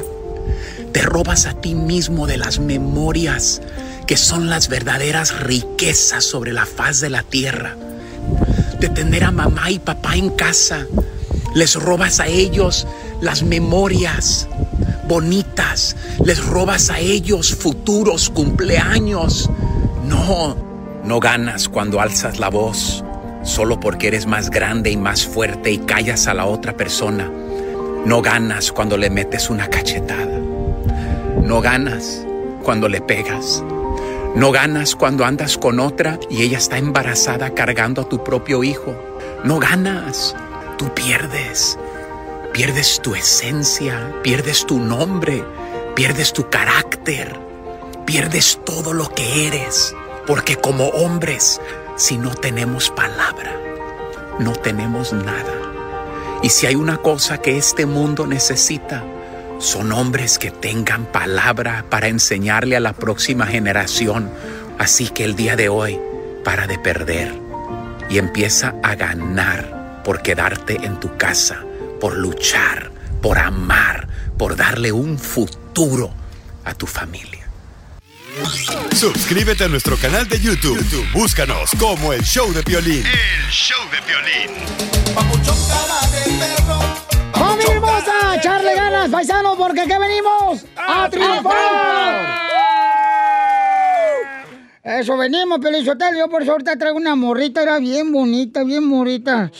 [0.91, 3.61] Te robas a ti mismo de las memorias
[4.07, 7.75] que son las verdaderas riquezas sobre la faz de la tierra.
[8.79, 10.87] De tener a mamá y papá en casa.
[11.53, 12.87] Les robas a ellos
[13.21, 14.47] las memorias
[15.07, 15.95] bonitas.
[16.23, 19.49] Les robas a ellos futuros cumpleaños.
[20.07, 20.68] No,
[21.09, 23.03] no ganas cuando alzas la voz
[23.41, 27.27] solo porque eres más grande y más fuerte y callas a la otra persona.
[28.05, 30.39] No ganas cuando le metes una cachetada.
[31.41, 32.23] No ganas
[32.61, 33.63] cuando le pegas.
[34.35, 38.93] No ganas cuando andas con otra y ella está embarazada cargando a tu propio hijo.
[39.43, 40.35] No ganas.
[40.77, 41.79] Tú pierdes.
[42.53, 45.43] Pierdes tu esencia, pierdes tu nombre,
[45.95, 47.35] pierdes tu carácter,
[48.05, 49.95] pierdes todo lo que eres.
[50.29, 51.59] Porque como hombres,
[51.95, 53.51] si no tenemos palabra,
[54.37, 55.55] no tenemos nada.
[56.43, 59.03] Y si hay una cosa que este mundo necesita,
[59.57, 64.29] son hombres que tengan palabra para enseñarle a la próxima generación.
[64.77, 65.99] Así que el día de hoy,
[66.43, 67.33] para de perder
[68.07, 71.63] y empieza a ganar por quedarte en tu casa,
[71.99, 72.91] por luchar,
[73.23, 74.07] por amar,
[74.37, 76.11] por darle un futuro
[76.65, 77.38] a tu familia.
[78.95, 80.77] Suscríbete a nuestro canal de YouTube.
[80.77, 83.03] YouTube, Búscanos como el show de violín.
[83.05, 84.65] El show de violín.
[87.33, 88.35] ¡Familia hermosa!
[88.35, 89.55] ¡Echarle ganas, paisanos!
[89.57, 92.39] Porque aquí venimos a triunfar.
[94.83, 96.17] Eso venimos, Pelizotel.
[96.17, 99.51] Yo por eso ahorita traigo una morrita, era bien bonita, bien bonita.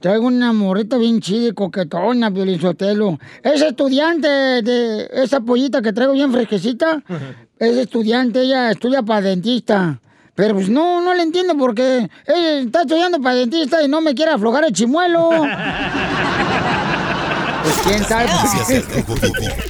[0.00, 3.18] Traigo una morrita bien chida y coquetona, Pelizotelo.
[3.42, 7.02] Es estudiante de esa pollita que traigo bien fresquecita.
[7.58, 9.98] Es estudiante, ella estudia para dentista.
[10.34, 14.14] Pero pues no, no le entiendo porque ella está estudiando para dentista y no me
[14.14, 15.30] quiere aflojar el chimuelo.
[17.66, 18.26] Pues quién sabe.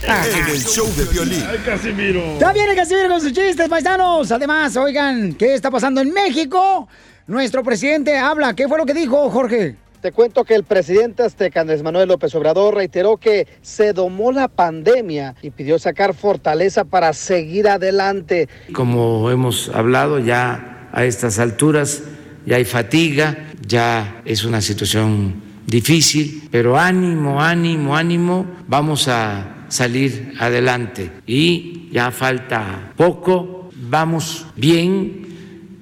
[0.06, 1.42] En el show de violín.
[1.48, 2.38] Ay, Casimiro.
[2.38, 4.30] Ya viene Casimiro con sus chistes, paisanos.
[4.30, 6.86] Además, oigan, ¿qué está pasando en México?
[7.26, 8.54] Nuestro presidente habla.
[8.54, 9.76] ¿Qué fue lo que dijo, Jorge?
[10.06, 14.46] Te cuento que el presidente azteca Andrés Manuel López Obrador reiteró que se domó la
[14.46, 18.48] pandemia y pidió sacar fortaleza para seguir adelante.
[18.72, 22.04] Como hemos hablado ya a estas alturas,
[22.46, 30.34] ya hay fatiga, ya es una situación difícil, pero ánimo, ánimo, ánimo, vamos a salir
[30.38, 31.10] adelante.
[31.26, 35.25] Y ya falta poco, vamos bien,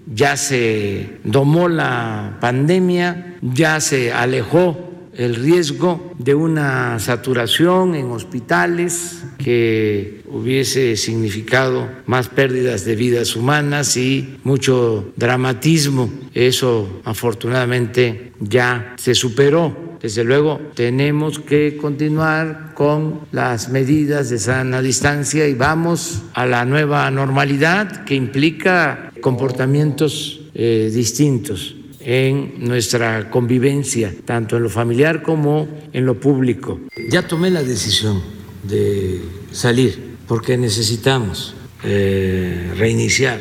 [0.06, 9.24] ya se domó la pandemia, ya se alejó el riesgo de una saturación en hospitales
[9.38, 16.10] que hubiese significado más pérdidas de vidas humanas y mucho dramatismo.
[16.34, 19.94] Eso afortunadamente ya se superó.
[20.02, 26.66] Desde luego tenemos que continuar con las medidas de sana distancia y vamos a la
[26.66, 35.66] nueva normalidad que implica comportamientos eh, distintos en nuestra convivencia, tanto en lo familiar como
[35.94, 36.78] en lo público.
[37.08, 38.20] Ya tomé la decisión
[38.64, 41.54] de salir porque necesitamos
[41.84, 43.40] eh, reiniciar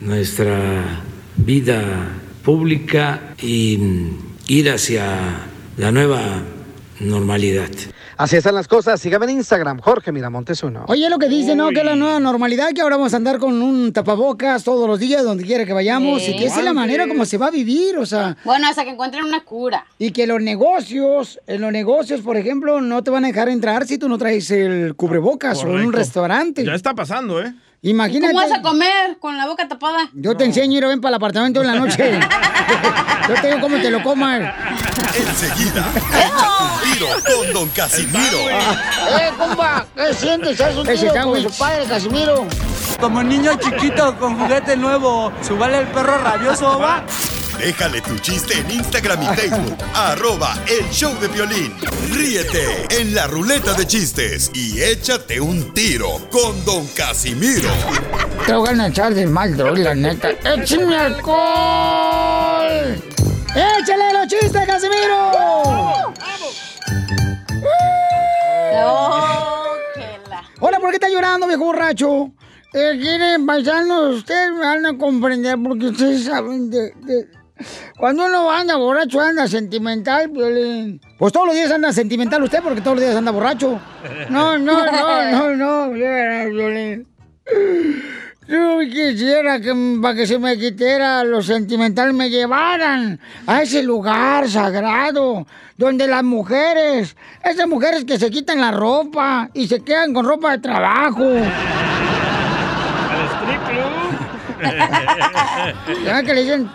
[0.00, 1.02] nuestra
[1.36, 1.80] vida
[2.44, 3.80] pública y
[4.46, 5.48] ir hacia
[5.78, 6.44] la nueva
[7.00, 7.70] normalidad.
[8.22, 9.00] Así están las cosas.
[9.00, 10.84] Sígame en Instagram, Jorge Miramontes uno.
[10.86, 11.70] Oye, lo que dice, ¿no?
[11.70, 15.00] Que es la nueva normalidad, que ahora vamos a andar con un tapabocas todos los
[15.00, 16.30] días, donde quiera que vayamos, Sí.
[16.30, 18.36] y que esa es la manera como se va a vivir, o sea.
[18.44, 19.84] Bueno, hasta que encuentren una cura.
[19.98, 23.88] Y que los negocios, en los negocios, por ejemplo, no te van a dejar entrar
[23.88, 26.64] si tú no traes el cubrebocas o en un restaurante.
[26.64, 27.52] Ya está pasando, ¿eh?
[27.82, 28.32] Imagínate.
[28.32, 30.08] ¿Cómo vas a comer con la boca tapada?
[30.12, 32.12] Yo te enseño ir a ven para el apartamento en la noche.
[33.28, 34.40] Yo te digo cómo te lo comas.
[35.16, 36.30] Enseguida, échate
[36.62, 37.06] un tiro
[37.36, 38.38] con Don Casimiro.
[38.38, 39.84] ¡Eh, compa!
[39.96, 40.60] ¿Qué sientes?
[40.60, 42.46] ¿Haz un Ese tiro con su padre, Casimiro?
[43.00, 47.04] Como niño chiquito con juguete nuevo, ¿subale el perro rabioso, va?
[47.62, 49.76] Déjale tu chiste en Instagram y Facebook.
[49.94, 51.72] arroba el show de violín.
[52.10, 57.70] Ríete en la ruleta de chistes y échate un tiro con Don Casimiro.
[58.46, 60.30] Te voy a echar de mal, droga, la neta.
[60.30, 61.36] ¡Échame alcohol!
[63.54, 65.30] ¡Échale los chistes, Casimiro!
[70.58, 72.32] Hola, ¿por qué está llorando, viejo borracho?
[72.74, 77.41] Eh, quieren paisanos, ustedes me van a comprender porque ustedes saben de, de-
[77.96, 81.00] Cuando uno anda borracho, anda sentimental, Violín.
[81.18, 83.80] Pues todos los días anda sentimental usted porque todos los días anda borracho.
[84.30, 87.06] No, no, no, no, no, Violín.
[88.48, 89.72] Yo quisiera que
[90.02, 95.46] para que se me quitara lo sentimental me llevaran a ese lugar sagrado
[95.76, 100.52] donde las mujeres, esas mujeres que se quitan la ropa y se quedan con ropa
[100.52, 101.24] de trabajo.
[106.04, 106.70] ¿Saben que le dicen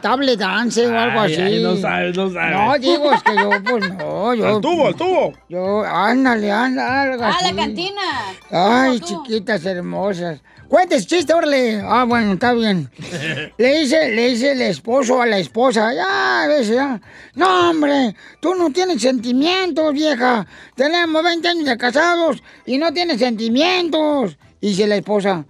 [0.00, 1.42] table dance o algo Ay, así?
[1.42, 2.56] ay, no sabes, no sabes.
[2.56, 4.46] No, digo, es que yo, pues no, yo...
[4.56, 5.32] Al tubo, al tubo.
[5.48, 8.02] Yo, ándale, ándale, algo Ah, la cantina.
[8.50, 10.40] Ay, chiquitas hermosas.
[10.68, 11.82] Cuentes chiste, órale.
[11.84, 12.90] Ah, bueno, está bien.
[13.58, 16.98] Le dice, le dice el esposo a la esposa, ya, ves, ya.
[17.34, 20.46] No, hombre, tú no tienes sentimientos, vieja.
[20.74, 24.38] Tenemos 20 años de casados y no tienes sentimientos.
[24.62, 25.44] Y dice la esposa,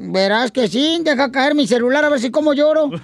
[0.00, 2.90] verás que sí, deja caer mi celular a ver si cómo lloro.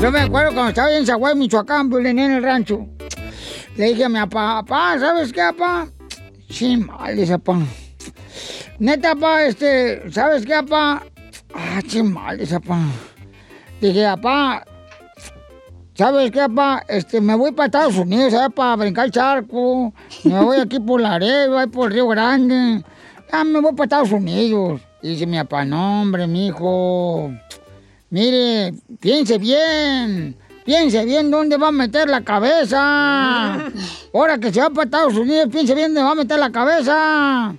[0.00, 2.88] Yo me acuerdo cuando estaba en Zaguay, Michoacán, pues, en el rancho.
[3.76, 5.86] Le dije a mi papá, papá, ¿sabes qué, papá?
[6.50, 7.60] Sí, mal, dice papá.
[8.78, 11.04] Neta, papá, este, ¿sabes qué, papá?
[11.54, 12.80] Ah, sí, mal, dice papá.
[13.80, 14.64] Dije, papá,
[16.02, 16.82] ¿sabes qué, papá?
[16.88, 18.52] Este, me voy para Estados Unidos, ¿sabes?
[18.56, 19.92] Para brincar el charco.
[20.24, 22.82] Me voy aquí por Laredo, ahí por Río Grande.
[23.30, 24.80] Ya me voy para Estados Unidos.
[25.00, 27.30] Y dice mi papá, no, hombre, mijo.
[28.10, 30.36] Mire, piense bien.
[30.64, 33.70] Piense bien dónde va a meter la cabeza.
[34.12, 37.54] Ahora que se va para Estados Unidos, piense bien dónde va a meter la cabeza.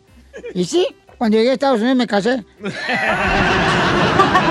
[0.53, 0.85] Y sí,
[1.17, 2.43] cuando llegué a Estados Unidos me casé.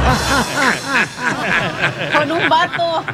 [2.16, 3.04] Con un vato.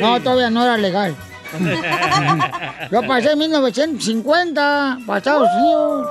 [0.00, 1.16] No, todavía no era legal.
[2.90, 6.08] Yo pasé en 1950 para Estados Unidos.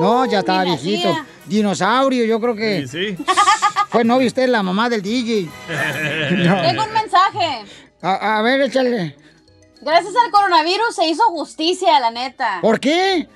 [0.00, 1.14] No, ya estaba viejito.
[1.46, 2.86] Dinosaurio, yo creo que.
[2.86, 3.24] Sí, sí.
[3.90, 5.48] Fue novio usted, la mamá del DJ.
[6.30, 6.62] No.
[6.62, 7.64] Tengo un mensaje.
[8.00, 9.16] A, a ver, échale.
[9.82, 12.58] Gracias al coronavirus se hizo justicia, la neta.
[12.62, 13.28] ¿Por qué?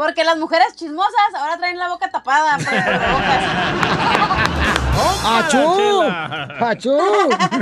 [0.00, 2.56] Porque las mujeres chismosas ahora traen la boca tapada.
[2.56, 3.44] por el cubrebocas.
[5.26, 6.02] ¡Achú!
[6.64, 6.98] ¡Achú!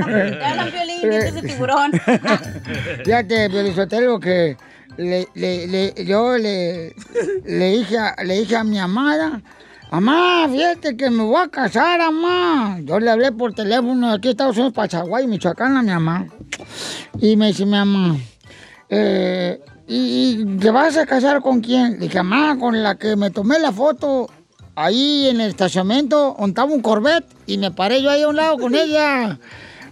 [0.07, 1.91] Te hablan violín, de tiburón.
[3.05, 4.57] Fíjate, Piolizotelo, que
[4.99, 6.95] le, le, le- yo le,
[7.45, 9.41] le, dije a, le dije a mi amada,
[9.91, 12.79] Amá, fíjate que me voy a casar, amá.
[12.83, 15.91] Yo le hablé por teléfono de aquí a Estados Unidos, para Chaguay, Michoacán, a mi
[15.91, 16.27] mamá.
[17.21, 18.17] Y me dice mi mamá,
[18.91, 21.95] eh, ¿y, y te vas a casar con quién?
[21.95, 24.29] Le dije, mamá, con la que me tomé la foto
[24.77, 28.37] ahí en el estacionamiento, donde estaba un Corvette, y me paré yo ahí a un
[28.37, 29.39] lado con ella.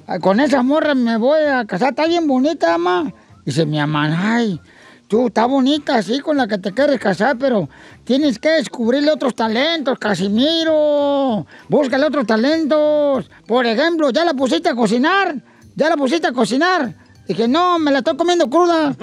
[0.07, 3.13] Ah, Con esa morra me voy a casar, está bien bonita, mamá.
[3.45, 4.61] Dice mi mamá, ay,
[5.09, 7.69] tú estás bonita así con la que te quieres casar, pero
[8.05, 11.47] tienes que descubrirle otros talentos, Casimiro.
[11.69, 13.29] Búscale otros talentos.
[13.47, 15.37] Por ejemplo, ¿ya la pusiste a cocinar?
[15.75, 16.95] ¿Ya la pusiste a cocinar?
[17.29, 18.95] Dije, no, me la estoy comiendo cruda.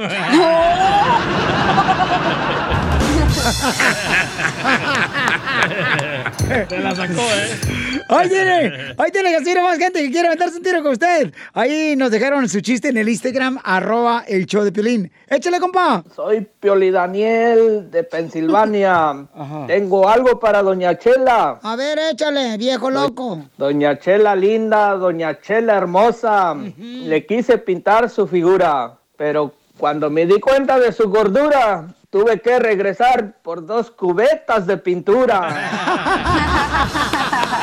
[6.69, 7.82] Te la sacó, ¿eh?
[8.09, 11.33] Ahí tiene, ahí tiene Casimiro, más gente que quiere meterse un tiro con usted.
[11.53, 15.11] Ahí nos dejaron su chiste en el Instagram, arroba el show de Piolín.
[15.27, 16.03] Échale, compa.
[16.15, 19.25] Soy Pioli Daniel de Pensilvania.
[19.67, 21.59] Tengo algo para Doña Chela.
[21.61, 23.45] A ver, échale, viejo loco.
[23.57, 26.55] Doña Chela linda, Doña Chela hermosa.
[26.77, 32.59] Le quise pintar su figura, pero cuando me di cuenta de su gordura, tuve que
[32.59, 35.49] regresar por dos cubetas de pintura.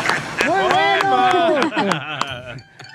[0.51, 2.11] ¡Muy bueno!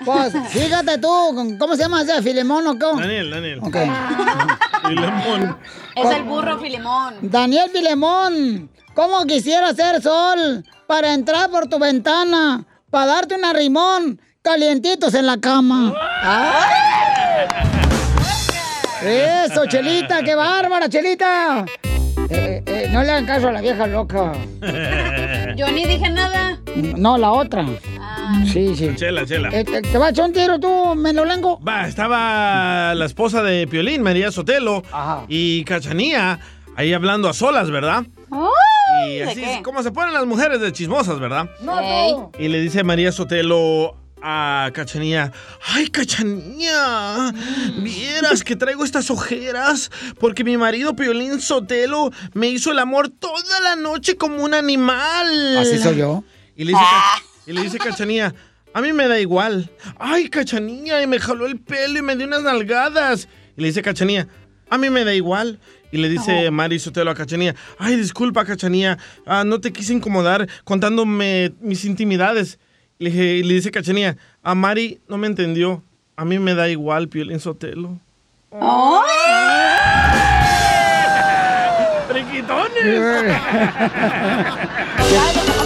[0.04, 3.00] Pues, fíjate tú, ¿cómo se llama ese Filemón o cómo?
[3.00, 3.58] Daniel, Daniel.
[3.60, 3.76] Ok.
[4.88, 5.58] Filemón.
[5.96, 7.14] Es el burro Filemón.
[7.22, 14.20] Daniel Filemón, ¿cómo quisiera ser sol para entrar por tu ventana, para darte una rimón,
[14.42, 15.92] calientitos en la cama?
[19.02, 21.64] Eso, Chelita, qué bárbara, Chelita.
[22.28, 24.32] Eh, eh, no le hagan caso a la vieja loca.
[25.56, 26.45] Yo ni dije nada.
[26.96, 27.66] No, la otra.
[28.52, 28.90] Sí, sí.
[28.96, 29.50] Chela, chela.
[29.52, 31.60] Eh, ¿Te, te va a echar un tiro tú, Menolengo?
[31.60, 34.82] Va, estaba la esposa de Piolín, María Sotelo,
[35.28, 36.40] y Cachanía,
[36.76, 38.04] ahí hablando a solas, ¿verdad?
[39.06, 41.48] Y ¿de así es como se ponen las mujeres de chismosas, ¿verdad?
[41.62, 42.32] No, tú.
[42.38, 45.30] Y le dice María Sotelo a Cachanía,
[45.74, 47.32] ay Cachanía,
[47.78, 53.60] vieras que traigo estas ojeras porque mi marido Piolín Sotelo me hizo el amor toda
[53.60, 55.58] la noche como un animal.
[55.58, 56.24] Así soy yo.
[56.56, 58.34] Y le dice, Ca- y le dice Cachanía,
[58.72, 59.70] a mí me da igual.
[59.98, 63.28] Ay, Cachanía, y me jaló el pelo y me dio unas nalgadas.
[63.56, 64.26] Y le dice Cachanía,
[64.70, 65.60] a mí me da igual.
[65.92, 70.48] Y le dice Mari Sotelo a Cachanía, ay, disculpa, Cachanía, ah, no te quise incomodar
[70.64, 72.58] contándome mis intimidades.
[72.98, 75.82] Y le, dije- y le dice Cachanía, a Mari no me entendió.
[76.16, 77.98] A mí me da igual, Piolín Sotelo.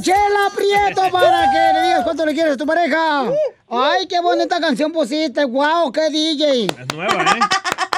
[0.00, 3.30] chela, Prieto, para que le digas cuánto le quieres a tu pareja.
[3.68, 5.44] Ay, qué bonita canción pusiste.
[5.44, 6.64] Wow, qué DJ.
[6.66, 7.40] Es nueva, ¿eh?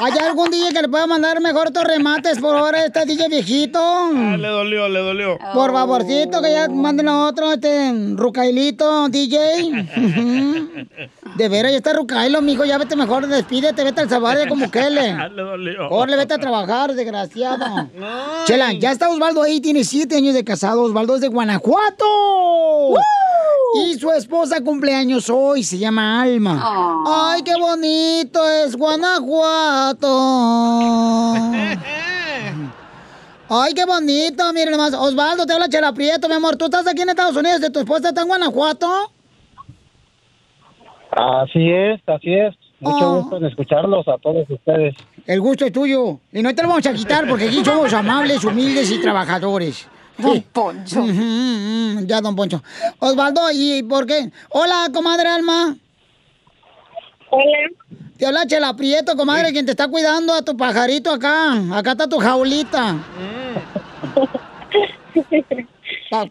[0.02, 3.78] ¿Hay algún DJ que le pueda mandar mejor remates por ahora a este DJ viejito?
[3.78, 5.38] Ah, le dolió, le dolió.
[5.52, 9.88] Por favorcito, que ya manden a otro, este, Rucailito, DJ.
[11.36, 14.88] De veras, ya está Rucailo, mijo, ya vete mejor, despídete, vete al Salvador como que
[14.88, 15.14] le.
[15.34, 15.88] le dolió.
[15.88, 17.90] Corre, vete a trabajar, desgraciado.
[18.46, 20.82] Chela, ya está Osvaldo ahí, tiene siete años de casado.
[20.82, 22.06] Osvaldo es de Guanajuato.
[23.74, 27.04] Y su esposa cumpleaños hoy, se llama Alma.
[27.06, 30.08] Ay, qué bonito es Guanajuato.
[33.52, 34.94] Ay, qué bonito, miren nomás.
[34.94, 36.56] Osvaldo, te habla Chela Prieto, mi amor.
[36.56, 37.60] ¿Tú estás aquí en Estados Unidos?
[37.60, 38.88] ¿De tu esposa está en Guanajuato?
[41.10, 42.54] Así es, así es.
[42.78, 43.20] Mucho Oh.
[43.22, 44.94] gusto en escucharlos a todos ustedes.
[45.26, 46.20] El gusto es tuyo.
[46.32, 49.86] Y no te lo vamos a quitar porque aquí somos amables, humildes y trabajadores.
[50.20, 51.04] Don Poncho.
[52.06, 52.62] Ya, don Poncho.
[52.98, 54.30] Osvaldo, ¿y por qué?
[54.50, 55.76] Hola, comadre Alma.
[57.30, 57.68] Hola.
[58.18, 61.52] Te habla Chela Prieto, comadre, quien te está cuidando a tu pajarito acá.
[61.74, 62.96] Acá está tu jaulita.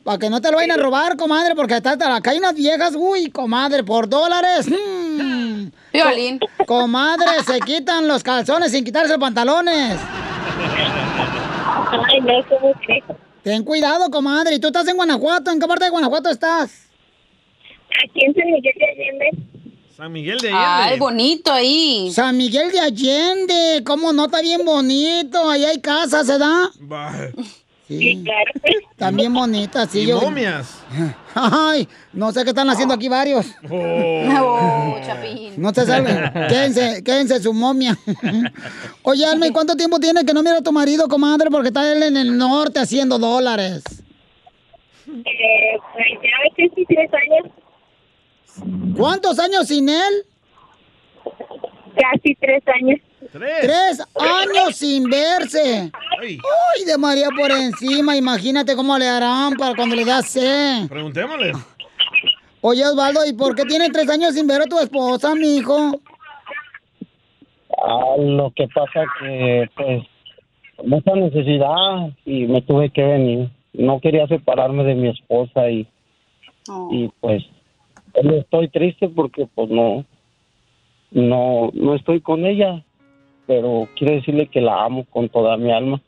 [0.04, 2.54] Para que no te lo vayan a robar, comadre, porque hasta hasta acá hay unas
[2.54, 4.68] viejas, uy, comadre, por dólares.
[4.70, 5.68] mm.
[5.94, 6.40] Violín.
[6.40, 10.00] Co- comadre, se quitan los calzones sin quitarse los pantalones.
[12.08, 13.04] Ay, no, ¿cómo que?
[13.50, 14.54] Ten cuidado, comadre.
[14.54, 15.50] ¿Y tú estás en Guanajuato?
[15.50, 16.88] ¿En qué parte de Guanajuato estás?
[18.04, 19.30] Aquí en San Miguel de Allende.
[19.98, 20.94] San Miguel de Allende.
[20.94, 22.12] Ay, bonito ahí.
[22.12, 23.84] San Miguel de Allende.
[23.84, 24.26] ¿Cómo no?
[24.26, 25.50] Está bien bonito.
[25.50, 26.66] Ahí hay casas, ¿verdad?
[26.82, 27.32] Bah.
[27.90, 28.52] Sí, claro.
[28.98, 30.02] También bonitas, sí.
[30.02, 30.84] Y yo- momias.
[31.34, 33.48] Ay, no sé qué están haciendo aquí varios.
[33.70, 35.54] Oh, Chapín.
[35.58, 36.32] No se sabe.
[36.48, 37.98] Quédense, quédense su momia.
[39.02, 41.50] Oye, Alma, ¿y cuánto tiempo tiene que no mira a tu marido, comadre?
[41.50, 43.84] Porque está él en el norte haciendo dólares.
[45.08, 48.96] Eh, pues ya casi tres años.
[48.96, 50.14] ¿Cuántos años sin él?
[51.96, 53.00] Casi tres años.
[53.32, 55.92] Tres años sin verse.
[56.20, 58.16] Ay, de María por encima.
[58.16, 60.88] Imagínate cómo le harán para cuando le da sed.
[60.88, 61.54] Preguntémosle.
[62.62, 66.02] Oye, Osvaldo, ¿y por qué tiene tres años sin ver a tu esposa, mijo?
[67.82, 70.04] Ah, lo que pasa que, pues,
[70.84, 73.50] mucha necesidad y me tuve que venir.
[73.74, 75.88] No quería separarme de mi esposa y,
[76.92, 77.44] y pues,
[78.14, 80.06] estoy triste porque, pues, no,
[81.12, 82.84] no, no estoy con ella.
[83.50, 86.00] Pero quiero decirle que la amo con toda mi alma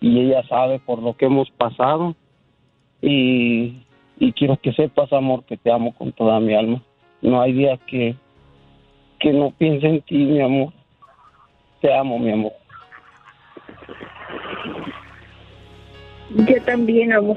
[0.00, 2.16] y ella sabe por lo que hemos pasado
[3.02, 3.82] y,
[4.18, 6.82] y quiero que sepas, amor, que te amo con toda mi alma.
[7.20, 8.16] No hay día que,
[9.18, 10.72] que no piense en ti, mi amor.
[11.82, 12.52] Te amo, mi amor.
[16.30, 17.36] Yo también, amor.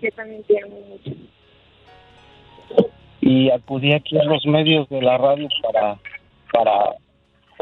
[0.00, 1.10] Yo también te amo mucho.
[3.20, 5.98] y acudí aquí a los medios de la radio para
[6.54, 6.96] para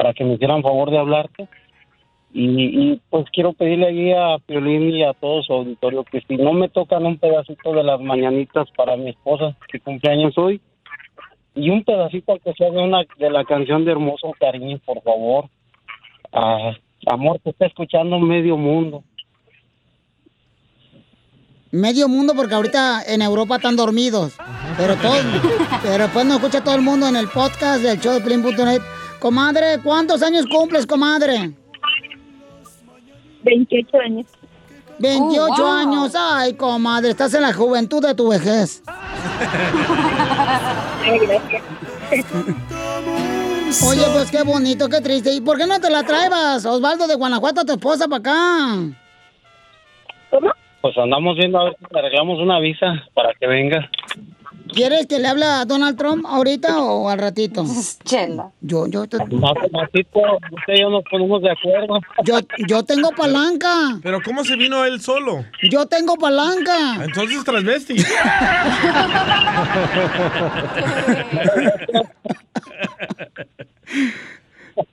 [0.01, 1.47] para que me hicieran favor de hablarte
[2.33, 6.39] y, y, pues quiero pedirle ahí a Piolín y a todo su auditorio que si
[6.39, 10.59] no me tocan un pedacito de las mañanitas para mi esposa que cumpleaños hoy
[11.55, 15.51] y un pedacito que sea de una de la canción de Hermoso Cariño por favor
[16.33, 16.73] Ah,
[17.07, 19.05] amor te está escuchando medio mundo
[21.73, 24.37] Medio mundo porque ahorita en Europa están dormidos.
[24.77, 25.13] Pero todo,
[25.83, 28.83] pero después nos escucha todo el mundo en el podcast del show de Plin.net.
[29.21, 31.53] Comadre, ¿cuántos años cumples, comadre?
[33.43, 34.27] 28 años.
[34.99, 35.67] 28 Oh, wow.
[35.73, 36.13] años.
[36.17, 38.83] Ay, comadre, estás en la juventud de tu vejez.
[41.03, 41.63] Ay, gracias.
[43.89, 45.33] Oye, pues qué bonito, qué triste.
[45.33, 48.77] ¿Y por qué no te la traebas, Osvaldo de Guanajuato, a tu esposa para acá?
[50.83, 53.91] pues andamos viendo a ver si le arreglamos una visa para que venga
[54.75, 57.65] ¿Quieres que le hable a Donald Trump ahorita o al ratito?
[58.05, 58.51] Chela.
[58.61, 60.21] Yo, yo, te- más ratito
[60.53, 63.99] usted y yo nos ponemos de acuerdo yo, yo tengo palanca.
[64.03, 65.45] Pero ¿cómo se vino él solo?
[65.71, 67.05] Yo tengo palanca.
[67.05, 67.97] Entonces transvesti.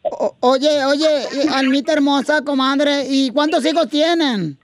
[0.01, 1.07] O- oye, oye,
[1.53, 4.57] Almita hermosa, comadre, ¿y cuántos hijos tienen?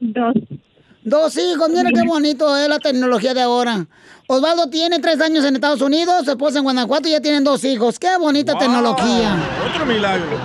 [0.00, 0.34] Dos.
[1.10, 3.84] Dos hijos, mira qué bonito es la tecnología de ahora.
[4.28, 7.64] Osvaldo tiene tres años en Estados Unidos, su esposa en Guanajuato y ya tienen dos
[7.64, 7.98] hijos.
[7.98, 9.36] Qué bonita tecnología.
[9.68, 10.38] Otro milagro.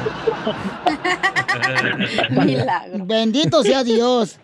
[3.06, 4.38] Bendito sea Dios.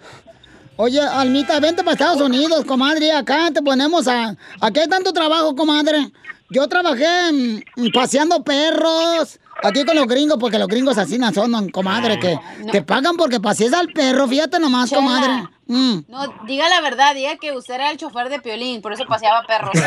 [0.76, 3.12] Oye, Almita, vente para Estados Unidos, comadre.
[3.14, 4.36] Acá te ponemos a.
[4.60, 6.12] Aquí hay tanto trabajo, comadre.
[6.52, 9.40] Yo trabajé paseando perros.
[9.64, 12.40] Aquí con los gringos, porque los gringos así no son, comadre, que
[12.72, 14.28] te pagan porque pasees al perro.
[14.28, 15.02] Fíjate nomás, Chela.
[15.02, 15.50] comadre.
[15.72, 16.04] Mm.
[16.10, 19.44] No, diga la verdad, diga que usted era el chofer de Piolín, por eso paseaba
[19.44, 19.72] perros.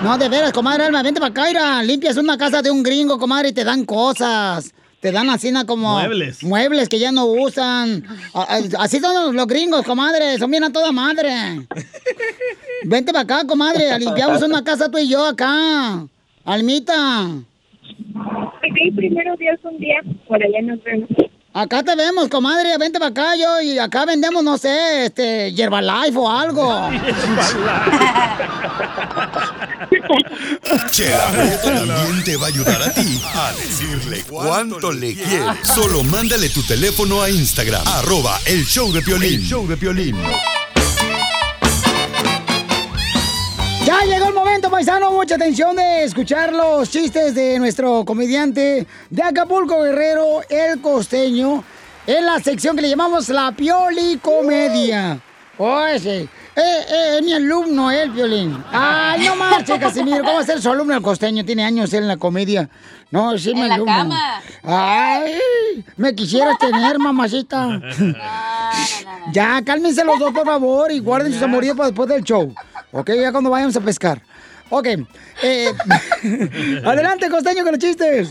[0.00, 3.18] No, de veras, comadre Alma, vente para acá, mira, limpias una casa de un gringo,
[3.18, 4.72] comadre, y te dan cosas.
[5.00, 5.94] Te dan así como...
[5.94, 6.44] Muebles.
[6.44, 8.04] Muebles que ya no usan.
[8.78, 11.66] Así son los, los gringos, comadre, son bien a toda madre.
[12.84, 16.06] Vente para acá, comadre, limpiamos una casa tú y yo acá.
[16.44, 17.26] Almita.
[18.14, 19.98] Ok, primero Dios un día,
[20.28, 21.08] por allá nos vemos.
[21.60, 26.16] Acá te vemos, comadre, vente para acá yo y acá vendemos, no sé, este, Herbalife
[26.16, 26.88] o algo.
[30.92, 35.66] Chela Prieto también te va a ayudar a ti a decirle cuánto le quieres.
[35.74, 39.40] Solo mándale tu teléfono a Instagram, arroba el show de Piolín.
[39.40, 40.14] El show de Piolín.
[43.88, 45.10] Ya llegó el momento, paisano.
[45.10, 51.64] Mucha atención de escuchar los chistes de nuestro comediante de Acapulco Guerrero, el costeño,
[52.06, 55.18] en la sección que le llamamos la Pioli Comedia.
[55.56, 56.08] Oye, sí.
[56.08, 58.62] Eh, eh, es mi alumno, el Piolín.
[58.70, 60.18] Ay, no marche, Casimiro.
[60.18, 61.42] ¿Cómo va a ser su alumno el costeño?
[61.46, 62.68] Tiene años él en la comedia.
[63.10, 63.94] No, sí, mi En la alumno.
[63.94, 64.42] cama.
[64.62, 65.32] Ay,
[65.96, 67.80] me quisieras tener, mamacita.
[69.32, 72.54] Ya, cálmense los dos, por favor, y guarden sus amoríos para después del show.
[72.92, 74.22] Ok, ya cuando vayamos a pescar.
[74.70, 74.86] Ok.
[75.42, 75.72] eh,
[76.84, 78.30] adelante, costeño, con los chistes.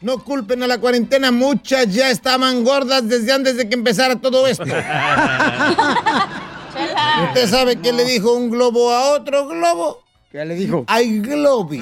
[0.00, 4.46] No culpen a la cuarentena, muchas ya estaban gordas desde antes de que empezara todo
[4.46, 4.64] esto.
[7.28, 10.02] ¿Usted sabe qué le dijo un globo a otro globo?
[10.32, 10.84] ¿Qué le dijo?
[10.86, 11.78] Ay, globi.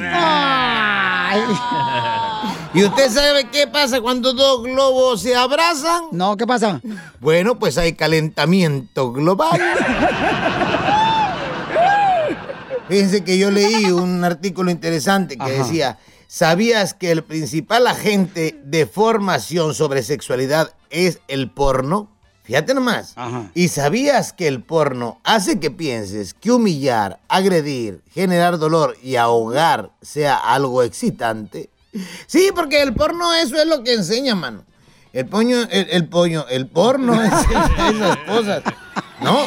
[2.74, 6.04] ¿Y usted sabe qué pasa cuando dos globos se abrazan?
[6.12, 6.80] No, ¿qué pasa?
[7.20, 9.60] Bueno, pues hay calentamiento global.
[12.88, 15.52] Fíjense que yo leí un artículo interesante que Ajá.
[15.52, 22.08] decía, ¿sabías que el principal agente de formación sobre sexualidad es el porno?
[22.48, 23.14] Fíjate nomás.
[23.52, 29.90] ¿Y sabías que el porno hace que pienses que humillar, agredir, generar dolor y ahogar
[30.00, 31.68] sea algo excitante?
[32.26, 34.64] Sí, porque el porno eso es lo que enseña, mano.
[35.12, 38.62] El poño, el, el pollo, el porno es esas cosas.
[39.20, 39.40] ¿No?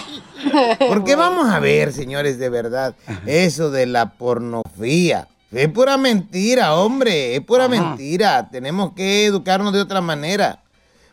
[0.87, 2.95] Porque vamos a ver, señores, de verdad,
[3.25, 5.27] eso de la pornografía.
[5.51, 8.47] Es pura mentira, hombre, es pura mentira.
[8.51, 10.59] Tenemos que educarnos de otra manera.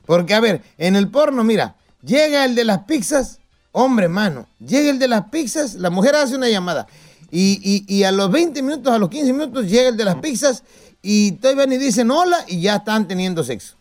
[0.08, 3.38] Porque, a ver, en el porno, mira, llega el de las pizzas,
[3.72, 6.86] hombre, mano, llega el de las pizzas, la mujer hace una llamada.
[7.30, 10.16] Y, y- y a los 20 minutos, a los 15 minutos, llega el de las
[10.16, 10.62] pizzas
[11.02, 13.76] y todavía ni dicen hola y ya están teniendo sexo.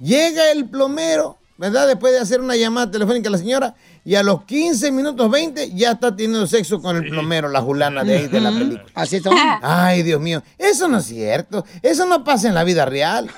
[0.00, 1.86] Llega el plomero, ¿verdad?
[1.86, 5.72] Después de hacer una llamada telefónica a la señora, y a los 15 minutos 20
[5.74, 8.84] ya está teniendo sexo con el plomero, la julana de ahí de la película.
[8.94, 9.34] Así son.
[9.60, 11.64] Ay, Dios mío, eso no es cierto.
[11.82, 13.28] Eso no pasa en la vida real.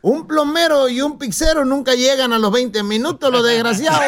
[0.00, 4.00] Un plomero y un pixero nunca llegan a los 20 minutos, los desgraciados.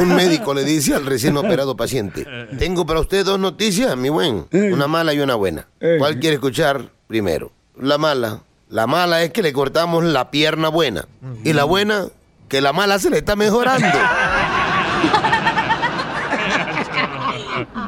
[0.00, 2.26] Un médico le dice al recién operado paciente,
[2.58, 5.66] tengo para usted dos noticias, mi buen, una mala y una buena.
[5.98, 7.52] ¿Cuál quiere escuchar primero?
[7.76, 8.40] La mala.
[8.68, 11.06] La mala es que le cortamos la pierna buena.
[11.44, 12.06] Y la buena,
[12.48, 13.86] que la mala se le está mejorando.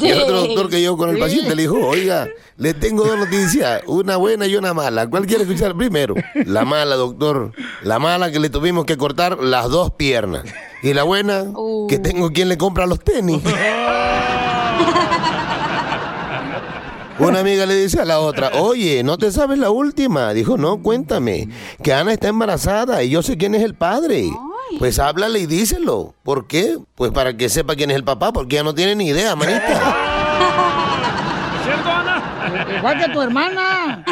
[0.02, 3.18] Y el otro doctor que llegó con el paciente le dijo, oiga, le tengo dos
[3.18, 5.08] noticias, una buena y una mala.
[5.08, 6.14] ¿Cuál quiere escuchar primero?
[6.46, 7.52] La mala, doctor.
[7.82, 10.44] La mala que le tuvimos que cortar las dos piernas.
[10.82, 11.44] Y la buena,
[11.88, 13.40] que tengo quien le compra los tenis.
[17.18, 20.32] Una amiga le dice a la otra, oye, ¿no te sabes la última?
[20.34, 21.48] Dijo, no, cuéntame,
[21.82, 24.28] que Ana está embarazada y yo sé quién es el padre.
[24.78, 26.14] Pues háblale y díselo.
[26.22, 26.78] ¿Por qué?
[26.94, 29.66] Pues para que sepa quién es el papá, porque ella no tiene ni idea, manita.
[31.64, 32.74] ¿Cierto, Ana?
[32.78, 34.04] Igual que tu hermana.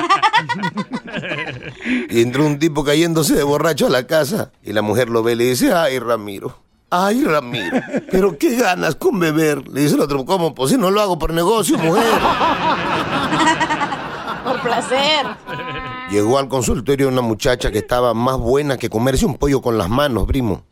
[2.09, 5.33] Y entró un tipo cayéndose de borracho a la casa y la mujer lo ve
[5.33, 6.59] y le dice, ay, Ramiro.
[6.93, 7.81] Ay, Ramiro,
[8.11, 9.69] pero qué ganas con beber.
[9.69, 10.55] Le dice el otro, ¿cómo?
[10.57, 12.05] Pues si no lo hago por negocio, mujer.
[14.45, 15.27] Por placer.
[16.11, 19.89] Llegó al consultorio una muchacha que estaba más buena que comerse un pollo con las
[19.89, 20.65] manos, primo.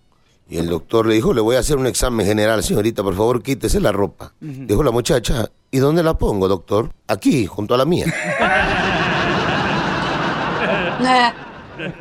[0.48, 3.42] Y el doctor le dijo, le voy a hacer un examen general, señorita, por favor,
[3.42, 4.32] quítese la ropa.
[4.40, 6.90] Dijo la muchacha, ¿y dónde la pongo, doctor?
[7.06, 8.06] Aquí, junto a la mía.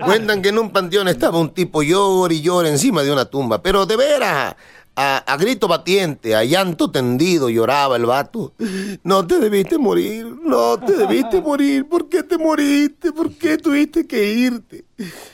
[0.03, 3.61] Cuentan que en un panteón estaba un tipo llora y llora encima de una tumba,
[3.61, 4.55] pero de veras,
[4.99, 8.53] a, grito batiente, a llanto tendido, lloraba el vato.
[9.03, 13.11] No te debiste morir, no te debiste morir, ¿por qué te moriste?
[13.11, 14.85] ¿Por qué tuviste que irte?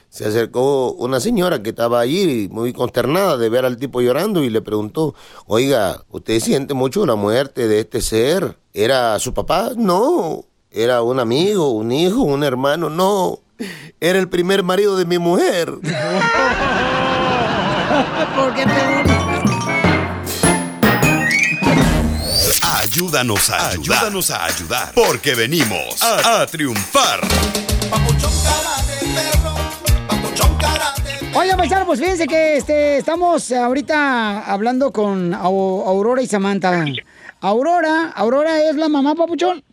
[0.10, 4.50] Se acercó una señora que estaba allí muy consternada de ver al tipo llorando y
[4.50, 8.58] le preguntó, oiga, ¿usted siente mucho la muerte de este ser?
[8.74, 9.72] ¿Era su papá?
[9.78, 10.44] No.
[10.72, 12.90] ¿Era un amigo, un hijo, un hermano?
[12.90, 13.40] No.
[14.02, 15.72] Era el primer marido de mi mujer.
[18.36, 19.03] ¿Por qué te
[23.14, 23.98] Ayúdanos a ayudar.
[24.00, 24.92] Ayúdanos a ayudar.
[24.96, 27.20] Porque venimos a, a triunfar.
[31.36, 36.86] Oigan, paisano, pues fíjense que este, estamos ahorita hablando con Au- Aurora y Samantha.
[37.42, 39.64] Aurora, Aurora es la mamá, papuchón.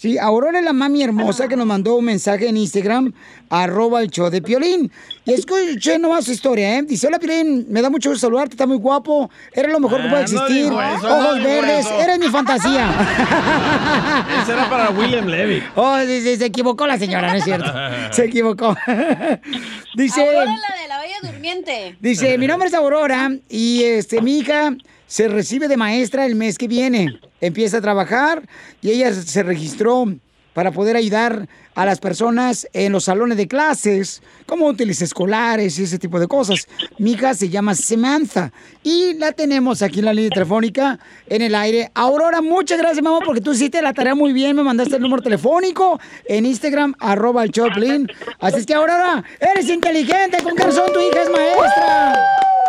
[0.00, 3.12] Sí, Aurora es la mami hermosa que nos mandó un mensaje en Instagram,
[3.50, 4.90] arroba el show de Piolín.
[5.26, 6.82] Y escuché nomás su historia, ¿eh?
[6.84, 10.08] Dice, hola Piolín, me da mucho gusto saludarte, está muy guapo, eres lo mejor que
[10.08, 12.00] puede Ah, no existir, eso, ojos no verdes, eso.
[12.00, 12.88] eres mi fantasía.
[14.42, 15.62] Ese era para William Levy.
[15.76, 17.70] Oh, sí, sí, se equivocó la señora, no es cierto.
[18.12, 18.74] Se equivocó.
[19.96, 20.22] Dice...
[20.22, 21.96] Aurora, la de la Bella Durmiente.
[22.00, 24.74] Dice, mi nombre es Aurora y este mi hija
[25.10, 27.18] se recibe de maestra el mes que viene.
[27.40, 28.48] Empieza a trabajar
[28.80, 30.06] y ella se registró
[30.54, 35.82] para poder ayudar a las personas en los salones de clases, como útiles escolares y
[35.82, 36.68] ese tipo de cosas.
[36.98, 38.52] Mi hija se llama Samantha
[38.84, 41.90] y la tenemos aquí en la línea telefónica en el aire.
[41.94, 44.54] Aurora, muchas gracias, mamá, porque tú hiciste la tarea muy bien.
[44.54, 48.06] Me mandaste el número telefónico en Instagram, arroba el Choplin.
[48.38, 50.40] Así es que, Aurora, eres inteligente.
[50.40, 52.59] ¿Con razón tu hija es maestra?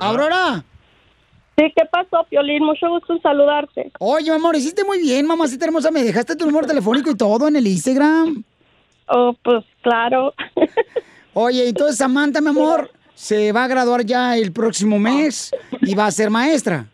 [0.00, 0.64] Aurora.
[1.56, 2.64] Sí, ¿qué pasó, Piolín?
[2.64, 3.92] Mucho gusto en saludarte.
[4.00, 5.90] Oye, amor, hiciste muy bien, mamacita hermosa.
[5.90, 8.42] Me dejaste tu número telefónico y todo en el Instagram.
[9.08, 10.34] Oh, pues claro.
[11.34, 16.06] Oye, entonces Samantha, mi amor, se va a graduar ya el próximo mes y va
[16.06, 16.86] a ser maestra.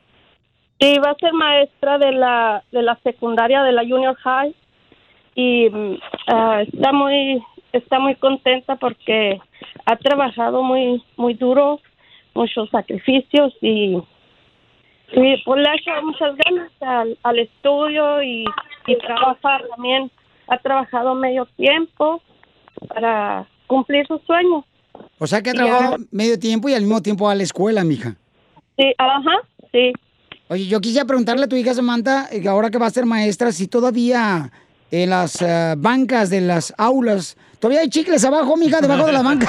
[0.78, 4.55] Sí, va a ser maestra de la, de la secundaria, de la junior high.
[5.34, 5.68] Y
[6.26, 7.42] ah, está muy
[7.72, 9.40] está muy contenta porque
[9.84, 11.80] ha trabajado muy muy duro,
[12.35, 13.97] muchos sacrificios y,
[15.12, 18.45] y pues le ha echado muchas ganas al, al estudio y,
[18.87, 20.11] y trabajar también.
[20.49, 22.20] Ha trabajado medio tiempo
[22.89, 24.64] para cumplir sus sueños.
[25.18, 28.16] O sea que ha trabajado medio tiempo y al mismo tiempo a la escuela, mija.
[28.76, 29.37] Sí, ajá,
[29.72, 29.93] sí.
[30.49, 33.07] Oye, yo quisiera preguntarle a tu hija Samantha, eh, que ahora que va a ser
[33.07, 34.51] maestra, si todavía
[34.91, 39.22] en las eh, bancas de las aulas, todavía hay chicles abajo, mija, debajo de las
[39.22, 39.49] bancas.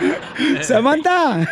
[0.62, 1.46] Samantha.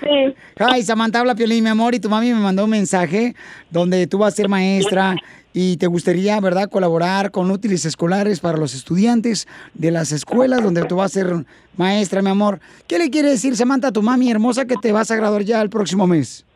[0.00, 0.34] Sí.
[0.58, 3.34] Ay, Samantha, habla Piolín, mi amor, y tu mami me mandó un mensaje
[3.70, 5.14] donde tú vas a ser maestra
[5.52, 10.84] y te gustaría, ¿verdad?, colaborar con útiles escolares para los estudiantes de las escuelas donde
[10.84, 11.44] tú vas a ser
[11.76, 12.60] maestra, mi amor.
[12.86, 15.60] ¿Qué le quiere decir, Samantha, a tu mami hermosa que te vas a graduar ya
[15.60, 16.46] el próximo mes?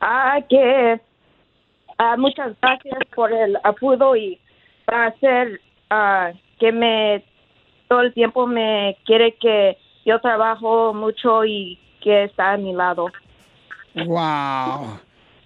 [0.00, 1.00] Ah, que
[1.98, 4.38] ah, muchas gracias por el apoyo y
[4.84, 7.24] para hacer ah, que me
[7.88, 9.76] todo el tiempo me quiere que
[10.08, 13.08] yo trabajo mucho y que está a mi lado.
[13.94, 14.98] Wow.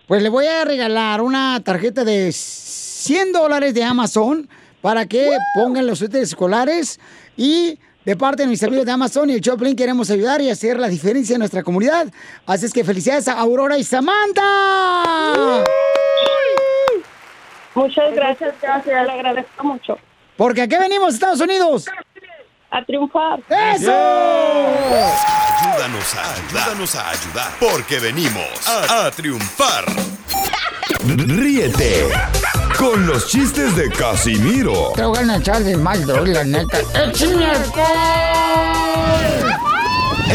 [0.07, 4.49] Pues le voy a regalar una tarjeta de 100 dólares de Amazon
[4.81, 7.01] para que pongan los útiles escolares
[7.37, 10.79] y de parte de mis amigos de Amazon y el Choplin queremos ayudar y hacer
[10.79, 12.07] la diferencia en nuestra comunidad.
[12.47, 15.65] Así es que felicidades a Aurora y Samantha.
[17.75, 19.99] Muchas gracias, gracias, le agradezco mucho.
[20.37, 21.87] Porque aquí venimos, Estados Unidos.
[22.75, 23.39] A triunfar.
[23.51, 23.93] ¡Eso!
[25.61, 26.63] Ayúdanos a ayudar.
[26.63, 27.51] Ayúdanos a ayudar.
[27.61, 29.85] Porque venimos a, a triunfar.
[31.05, 32.09] Ríete
[32.79, 36.79] con los chistes de Casimiro Te voy a echar de mal, la neta.
[36.95, 39.13] ¡Échame alcohol!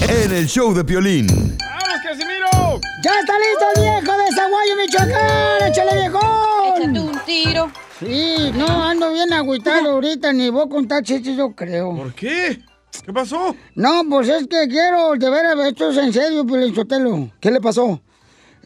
[0.07, 1.27] en el show de Piolín.
[1.59, 2.79] ¡Vamos, Casimiro!
[3.03, 5.67] ¡Ya está listo el viejo de Zaguayo, Michoacán!
[5.69, 7.06] ¡Échale, viejón!
[7.27, 7.69] Tiro.
[7.99, 11.93] Sí, no, ando bien agüitado ahorita, ni voy a contar chistes, yo creo.
[11.93, 12.57] ¿Por qué?
[13.05, 13.53] ¿Qué pasó?
[13.75, 17.29] No, pues es que quiero, de veras, esto es en serio, Piolín Sotelo.
[17.41, 18.01] ¿Qué le pasó?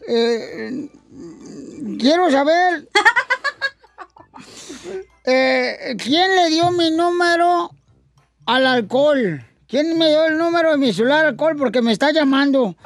[0.06, 0.88] Eh,
[1.98, 2.88] quiero saber...
[5.24, 7.72] eh, ¿Quién le dio mi número
[8.46, 9.44] al alcohol?
[9.66, 11.56] ¿Quién me dio el número de mi celular al alcohol?
[11.58, 12.76] Porque me está llamando.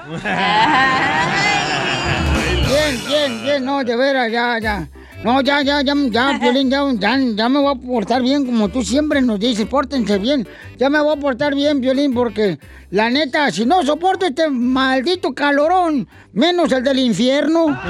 [2.67, 4.89] Bien, bien, bien, no, de veras, ya, ya.
[5.27, 8.69] No, ya, ya, ya, ya, Piolín, ya, ya, ya me voy a portar bien como
[8.69, 10.47] tú siempre nos dices, pórtense bien.
[10.79, 12.61] Ya me voy a portar bien, Piolín, porque
[12.91, 17.67] la neta, si no soporto este maldito calorón, menos el del infierno.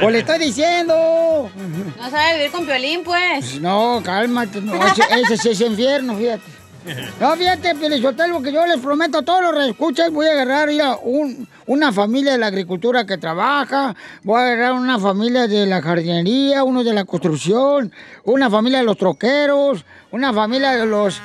[0.00, 1.50] Pues le estoy diciendo.
[1.98, 3.60] No sabe vivir con Piolín, pues.
[3.60, 6.42] No, cálmate, no, ese, ese sí es infierno, fíjate.
[7.20, 10.68] No, fíjate, Pelizotelo, que yo les prometo a todos los reescuchas, voy a agarrar
[11.02, 15.80] un, una familia de la agricultura que trabaja, voy a agarrar una familia de la
[15.80, 17.92] jardinería, uno de la construcción,
[18.24, 21.20] una familia de los troqueros, una familia de los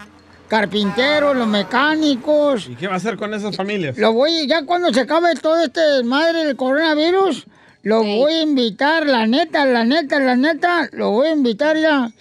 [0.47, 2.67] carpinteros, los mecánicos.
[2.67, 3.97] ¿Y qué va a hacer con esas familias?
[3.97, 7.45] Lo voy, ya cuando se acabe todo este madre del coronavirus,
[7.83, 12.11] lo voy a invitar, la neta, la neta, la neta, lo voy a invitar ya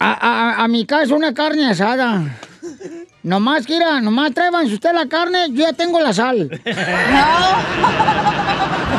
[0.00, 2.22] a, a- a mi casa una carne asada.
[3.22, 6.48] Nomás, quiera, nomás tráiganse usted la carne, yo ya tengo la sal.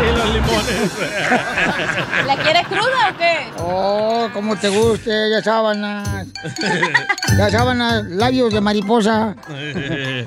[0.02, 0.91] Y los limones.
[2.26, 3.38] ¿La quiere cruda o qué?
[3.60, 6.26] Oh, como te guste, ya sábanas.
[7.38, 9.36] Ya sábanas, labios de mariposa.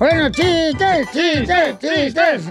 [0.00, 2.42] Bueno, chistes, chistes, chistes.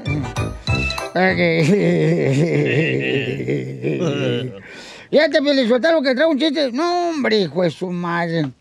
[5.09, 6.71] Fíjate, Pelizotelo, que trae un chiste.
[6.71, 8.51] No, hombre, hijo de su madre.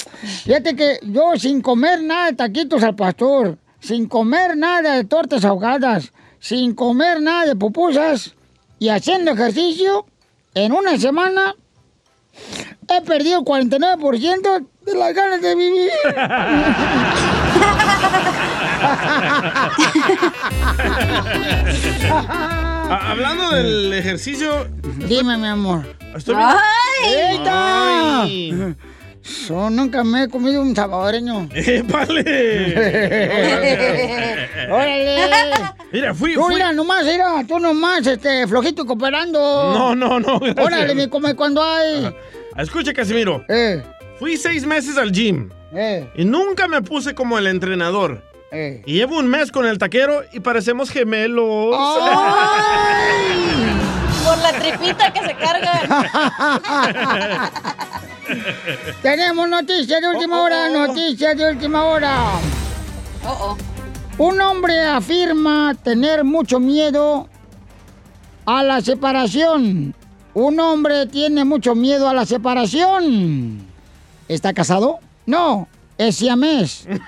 [0.45, 5.45] Fíjate que yo sin comer nada de taquitos al pastor, sin comer nada de tortas
[5.45, 8.35] ahogadas, sin comer nada de pupusas
[8.79, 10.07] y haciendo ejercicio,
[10.55, 11.55] en una semana
[12.89, 15.91] he perdido el 49% de las ganas de vivir.
[22.91, 24.67] Ah, hablando del ejercicio.
[25.07, 25.85] Dime, mi amor.
[26.17, 26.57] Estoy viendo-
[27.05, 28.23] ¡Eita!
[28.23, 28.75] Ay.
[29.47, 31.49] Yo nunca me he comido un salvadoreño.
[31.53, 32.23] ¡Épale!
[34.71, 35.19] ¡Órale!
[35.93, 36.55] Mira, fui, Tú, fui.
[36.55, 39.39] mira, nomás, mira, tú nomás, este, flojito cooperando.
[39.73, 40.67] No, no, no, gracias.
[40.67, 42.13] Órale, me come cuando hay.
[42.57, 43.45] Escucha, Casimiro.
[43.49, 43.83] Eh.
[44.19, 45.51] Fui seis meses al gym.
[45.75, 46.11] Eh.
[46.17, 48.23] Y nunca me puse como el entrenador.
[48.51, 48.83] Eh.
[48.87, 51.77] Y llevo un mes con el taquero y parecemos gemelos.
[54.25, 56.07] Por la tripita que se cargan.
[59.03, 62.15] Tenemos noticias de última hora, noticias de última hora.
[63.27, 63.59] Oh, oh.
[64.19, 67.29] Un hombre afirma tener mucho miedo
[68.47, 69.95] a la separación.
[70.35, 73.67] Un hombre tiene mucho miedo a la separación.
[74.27, 74.99] ¿Está casado?
[75.27, 75.69] No,
[75.99, 76.87] es siamés.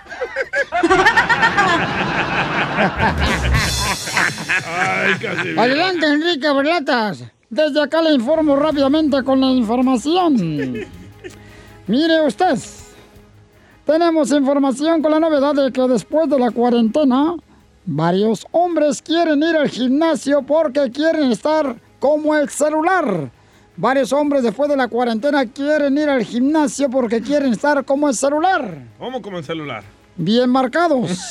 [4.67, 5.13] Ay.
[5.57, 7.25] Adelante, Enrique Berlatas.
[7.49, 10.87] Desde acá le informo rápidamente con la información.
[11.87, 12.59] Mire usted,
[13.85, 17.35] tenemos información con la novedad de que después de la cuarentena,
[17.87, 23.33] varios hombres quieren ir al gimnasio porque quieren estar como el celular.
[23.81, 28.15] Varios hombres después de la cuarentena quieren ir al gimnasio porque quieren estar como el
[28.15, 28.75] celular.
[28.99, 29.83] ¿Cómo como el celular?
[30.17, 31.11] Bien marcados.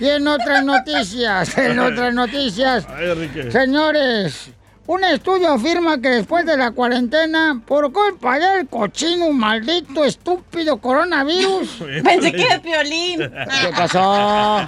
[0.00, 4.50] Y en otras noticias, en otras noticias, Ay, señores,
[4.88, 11.84] un estudio afirma que después de la cuarentena, por culpa del cochino, maldito, estúpido coronavirus.
[12.04, 13.18] Pensé que de Piolín.
[13.20, 14.66] ¿Qué pasó?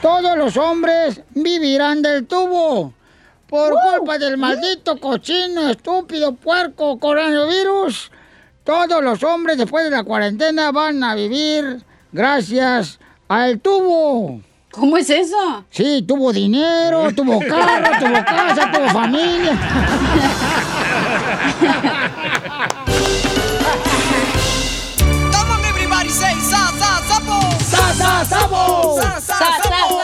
[0.00, 2.94] Todos los hombres vivirán del tubo.
[3.48, 8.12] Por culpa del maldito cochino, estúpido, puerco, coronavirus,
[8.62, 14.40] todos los hombres después de la cuarentena van a vivir gracias al tubo.
[14.76, 15.64] ¿Cómo es eso?
[15.70, 19.58] Sí, tuvo dinero, tuvo carro, tuvo casa, tuvo familia.
[25.32, 27.40] Come on, everybody say sa, sa, sapo.
[27.64, 29.00] ¡Sa, sa, sapo!
[29.00, 29.95] Sa, sa, sapo.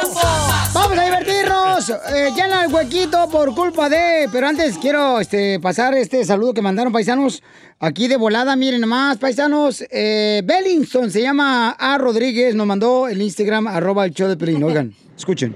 [1.93, 4.29] Eh, llena el huequito por culpa de.
[4.33, 7.43] Pero antes quiero este, pasar este saludo que mandaron paisanos
[7.79, 8.57] aquí de volada.
[8.57, 9.85] Miren nomás, paisanos.
[9.91, 11.99] Eh, Bellingston se llama A.
[11.99, 12.55] Rodríguez.
[12.55, 14.63] Nos mandó el Instagram arroba el show de Pelín.
[14.63, 15.55] Oigan, escuchen.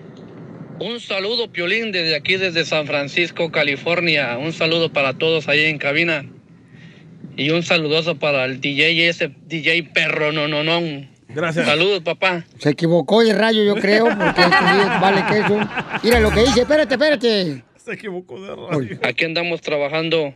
[0.78, 4.36] Un saludo, Piolín, desde aquí, desde San Francisco, California.
[4.38, 6.26] Un saludo para todos ahí en cabina.
[7.36, 11.15] Y un saludoso para el DJ, ese DJ perro, no, no, no.
[11.36, 11.66] Gracias.
[11.66, 12.46] Saludos, papá.
[12.58, 14.64] Se equivocó el rayo, yo creo, porque este
[15.00, 15.60] vale queso.
[16.02, 16.62] Mira lo que dice.
[16.62, 17.62] Espérate, espérate.
[17.76, 18.98] Se equivocó de radio.
[19.02, 20.32] Aquí andamos trabajando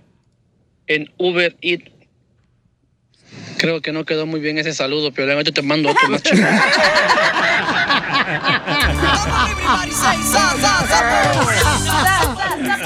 [0.87, 1.91] en Uber Eats.
[3.57, 5.37] Creo que no quedó muy bien ese saludo, Piolín.
[5.37, 6.47] Ahorita te mando otro más chido.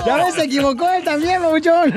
[0.07, 1.93] Ya ves, se equivocó él también, babuchón.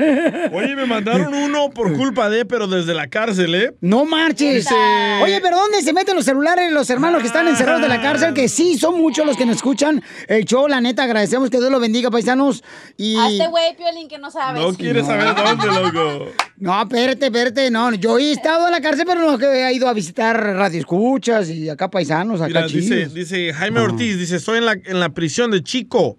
[0.52, 3.74] Oye, me mandaron uno por culpa de, pero desde la cárcel, ¿eh?
[3.80, 4.64] No marches.
[4.64, 4.74] Dice-
[5.22, 8.32] Oye, pero ¿dónde se meten los celulares los hermanos que están encerrados de la cárcel?
[8.34, 10.68] Que sí, son muchos los que nos escuchan el show.
[10.68, 12.62] La neta, agradecemos que Dios los bendiga, paisanos.
[12.96, 13.16] Y...
[13.16, 14.62] A este güey, Piolín, que no sabes.
[14.62, 16.32] No quiere saber dónde, loco.
[16.56, 17.70] No, espérate, espérate.
[17.70, 20.78] No, yo he estado en la cárcel, pero no que he ido a visitar radio
[20.78, 25.00] escuchas y acá paisanos, acá Mira, dice, dice Jaime Ortiz, dice, estoy en la, en
[25.00, 26.16] la prisión de Chico.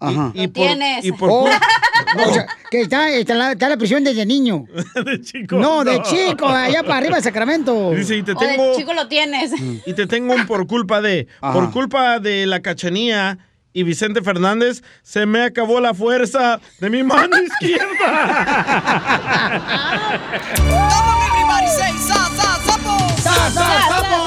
[0.00, 0.32] Ajá.
[0.34, 1.04] Y, y por, tienes.
[1.04, 4.24] y por Oh, cul- o sea, que está, está, en la, está la prisión desde
[4.26, 4.64] niño.
[5.04, 5.56] de chico.
[5.56, 7.90] No, de chico, allá para arriba de Sacramento.
[7.92, 9.52] Dice, y te O de tengo, chico lo tienes.
[9.86, 11.52] y te tengo un por culpa de, Ajá.
[11.52, 13.38] por culpa de la cachanía
[13.72, 17.86] y Vicente Fernández, se me acabó la fuerza de mi mano izquierda.
[21.28, 22.98] Everybody say sa, sa, sapo.
[23.22, 24.20] ¡Sa, sa, sapo!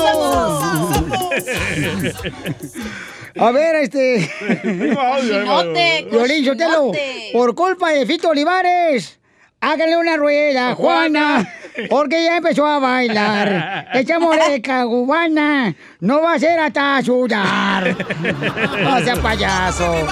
[3.40, 4.30] A ver, este.
[4.62, 7.30] Chinote, Violín cochinote.
[7.34, 9.20] por culpa de Fito Olivares,
[9.60, 11.50] háganle una rueda, Juana,
[11.90, 13.88] porque ya empezó a bailar.
[13.94, 17.96] Esta moreca cubana no va a ser hasta sudar.
[18.84, 20.06] No sea payaso.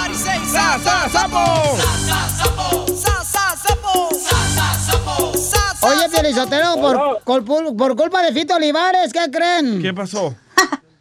[0.52, 1.77] Sa, sa, sapo.
[1.77, 2.88] Sa, sa, sapo.
[2.95, 4.10] Sa, sa, sapo.
[4.14, 5.38] Sa, sa, sapo.
[5.38, 6.07] Sa, sa, Oye,
[7.26, 9.81] por, por, por culpa de Fito Olivares, ¿qué creen?
[9.81, 10.35] ¿Qué pasó?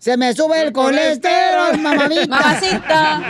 [0.01, 2.27] Se me sube el colesterol, mamamita.
[2.27, 3.20] Mamacita.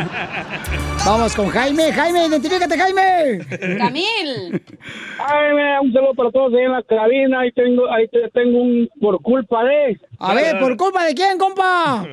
[1.05, 1.93] Vamos con Jaime.
[1.93, 3.41] Jaime, identifícate, Jaime.
[3.77, 4.63] Camil.
[5.19, 5.53] Ay,
[5.83, 7.41] un saludo para todos ahí en la cabina.
[7.41, 9.99] Ahí tengo, ahí te- tengo un por culpa de.
[10.21, 12.07] A ver, ¿por culpa de quién, compa?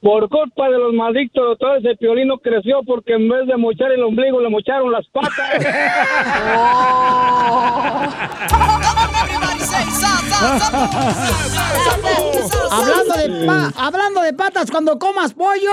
[0.00, 4.02] Por culpa de los malditos doctores, el piolino creció porque en vez de mochar el
[4.04, 5.50] ombligo, le mocharon las patas.
[8.52, 9.46] Everybody
[12.70, 15.70] Hablando de, pa- hablando de patas, cuando comas pollo,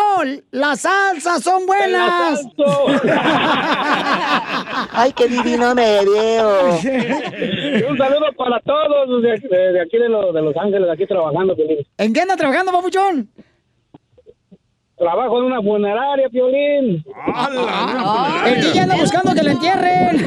[0.51, 2.41] las salsas son buenas.
[4.91, 6.69] Ay, qué divino me veo.
[7.89, 11.55] un saludo para todos de, de- de aquí de, lo- de Los Ángeles, aquí trabajando,
[11.55, 11.77] Piolín.
[11.97, 13.29] ¿En qué anda trabajando, papuchón?
[14.97, 17.05] Trabajo en una funeraria, Piolín.
[18.45, 20.25] El DJ anda buscando que lo entierren.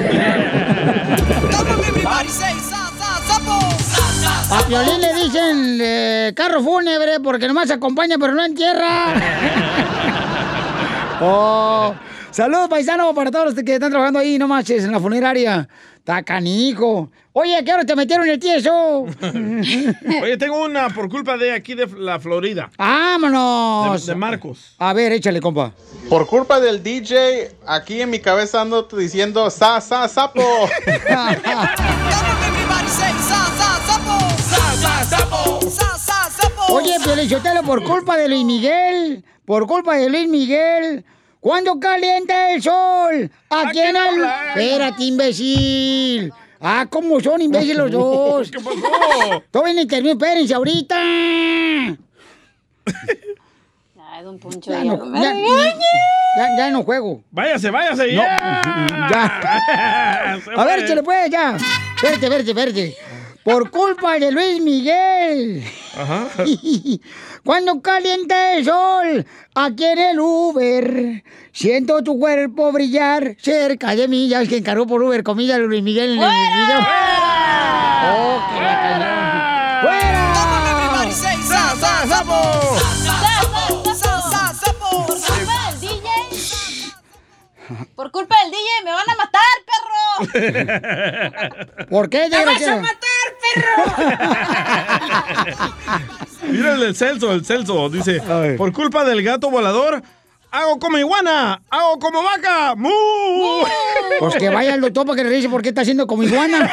[4.50, 4.64] A.
[4.66, 9.14] Piolín le dicen eh, carro fúnebre porque nomás acompaña pero no entierra.
[11.20, 11.94] oh,
[12.30, 15.68] saludos paisano para todos los que están trabajando ahí, no manches, en la funeraria.
[15.98, 17.10] Está canijo.
[17.32, 19.06] Oye, ¿a ¿qué hora te metieron el tieso?
[20.22, 22.70] Oye, tengo una por culpa de aquí de la Florida.
[22.76, 24.04] ¡Vámonos!
[24.04, 24.74] De, de Marcos.
[24.78, 25.72] A ver, échale, compa.
[26.08, 30.42] Por culpa del DJ, aquí en mi cabeza ando diciendo sa, sa, sapo.
[30.86, 31.36] Everybody
[32.88, 33.29] say sa, sa, sapo.
[36.68, 41.04] Oye, Piolichotelo, por culpa de Luis Miguel, por culpa de Luis Miguel,
[41.40, 43.30] ¿cuándo calienta el sol?
[43.50, 44.24] Aquí en el...
[44.48, 46.32] Espérate, imbécil.
[46.60, 48.50] Ah, ¿cómo son imbéciles los dos?
[48.50, 49.42] ¿Qué pasó?
[49.50, 50.96] Todavía no termino, espérense ahorita.
[54.12, 57.22] Ay, don Poncho, Ya ya no, ya, ya- ya no juego.
[57.30, 58.38] Váyase, váyase, No, ya.
[59.10, 60.40] ya.
[60.44, 60.84] Se A ver, fue.
[60.84, 61.56] échale pues, ya.
[61.96, 62.96] Espérate, espérate, espérate.
[63.44, 65.64] Por culpa de Luis Miguel.
[65.96, 66.28] Ajá.
[67.44, 74.28] Cuando calienta el sol, aquí en el Uber, siento tu cuerpo brillar cerca de mí.
[74.28, 76.80] Ya ves que encargó por Uber comida Luis Miguel en el video.
[78.12, 79.80] ¡Oh, que la!
[79.82, 80.30] ¡Fuera!
[81.10, 82.40] Sa, sa, sapo.
[82.78, 83.94] Sa, sapo.
[83.94, 85.06] Sa, sa, sapo.
[85.06, 86.08] Por culpa del DJ.
[87.96, 90.00] Por culpa del DJ me van a matar, perro.
[91.88, 92.82] ¿Por qué, ¡Me vas a desgraciado?
[93.56, 94.20] Matar,
[96.50, 97.88] Mira el del Celso, el Celso.
[97.88, 98.22] Dice,
[98.56, 100.02] por culpa del gato volador,
[100.50, 102.74] hago como iguana, hago como vaca.
[102.76, 102.90] ¡Mu!
[104.18, 106.68] Pues que vaya al doctor para que le dice por qué está haciendo como iguana.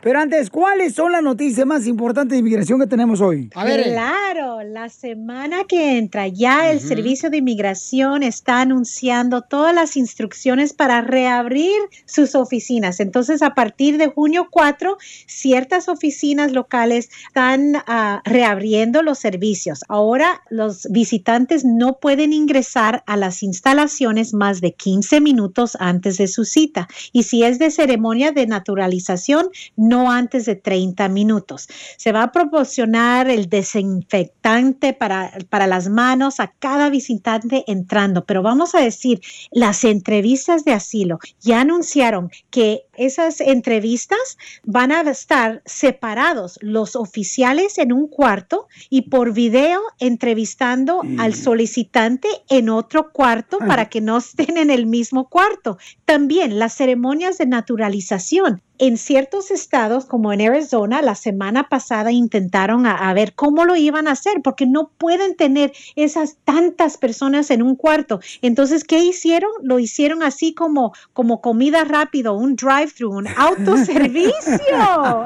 [0.00, 3.50] Pero antes, ¿cuáles son las noticias más importantes de inmigración que tenemos hoy?
[3.50, 10.72] Claro, la semana que entra ya el Servicio de Inmigración está anunciando todas las instrucciones
[10.72, 11.76] para reabrir
[12.06, 13.00] sus oficinas.
[13.00, 19.80] Entonces, a partir de junio 4, ciertas oficinas locales están ah, reabriendo los servicios.
[19.88, 26.28] Ahora los visitantes no pueden ingresar a las instalaciones más de 15 minutos antes de
[26.28, 26.88] su cita.
[27.12, 31.68] Y si es de ceremonia de naturalización, no antes de 30 minutos.
[31.96, 38.42] Se va a proporcionar el desinfectante para, para las manos a cada visitante entrando, pero
[38.42, 39.20] vamos a decir,
[39.50, 47.78] las entrevistas de asilo ya anunciaron que esas entrevistas van a estar separados los oficiales
[47.78, 54.18] en un cuarto y por video entrevistando al solicitante en otro cuarto para que no
[54.18, 55.78] estén en el mismo cuarto.
[56.04, 58.49] También las ceremonias de naturalización.
[58.50, 58.69] on.
[58.80, 63.76] En ciertos estados, como en Arizona, la semana pasada intentaron a, a ver cómo lo
[63.76, 68.20] iban a hacer, porque no pueden tener esas tantas personas en un cuarto.
[68.40, 69.50] Entonces, ¿qué hicieron?
[69.62, 74.30] Lo hicieron así como, como comida rápido, un drive-thru, un autoservicio.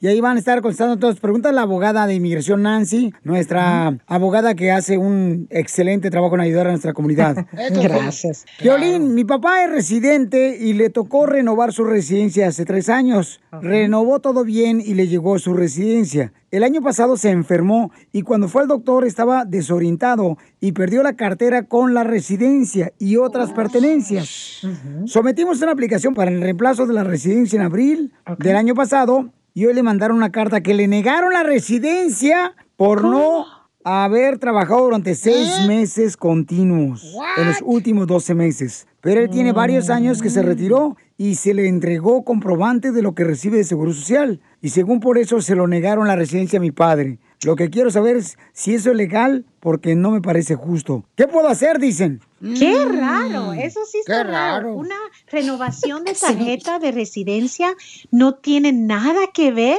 [0.00, 1.52] Y ahí van a estar contestando todas las preguntas.
[1.54, 6.70] La abogada de inmigración Nancy, nuestra abogada que hace un excelente trabajo en ayudar a
[6.70, 7.46] nuestra comunidad.
[7.52, 8.44] Gracias.
[8.60, 13.40] Violín, mi papá es residente y le tocó renovar su residencia hace tres años.
[13.50, 16.32] Renovó todo bien y le llegó su residencia.
[16.50, 21.16] El año pasado se enfermó y cuando fue al doctor estaba desorientado y perdió la
[21.16, 24.62] cartera con la residencia y otras pertenencias.
[25.06, 29.66] Sometimos una aplicación para el reemplazo de la residencia en abril del año pasado y
[29.66, 33.46] hoy le mandaron una carta que le negaron la residencia por no
[33.82, 38.86] haber trabajado durante seis meses continuos en los últimos 12 meses.
[39.00, 43.14] Pero él tiene varios años que se retiró y se le entregó comprobante de lo
[43.14, 44.40] que recibe de Seguro Social.
[44.60, 47.18] Y según por eso se lo negaron la residencia a mi padre.
[47.44, 51.04] Lo que quiero saber es si eso es legal porque no me parece justo.
[51.16, 51.78] ¿Qué puedo hacer?
[51.78, 52.20] Dicen.
[52.58, 54.74] Qué raro, eso sí está qué raro.
[54.74, 54.96] Una
[55.30, 57.74] renovación de tarjeta de residencia
[58.10, 59.78] no tiene nada que ver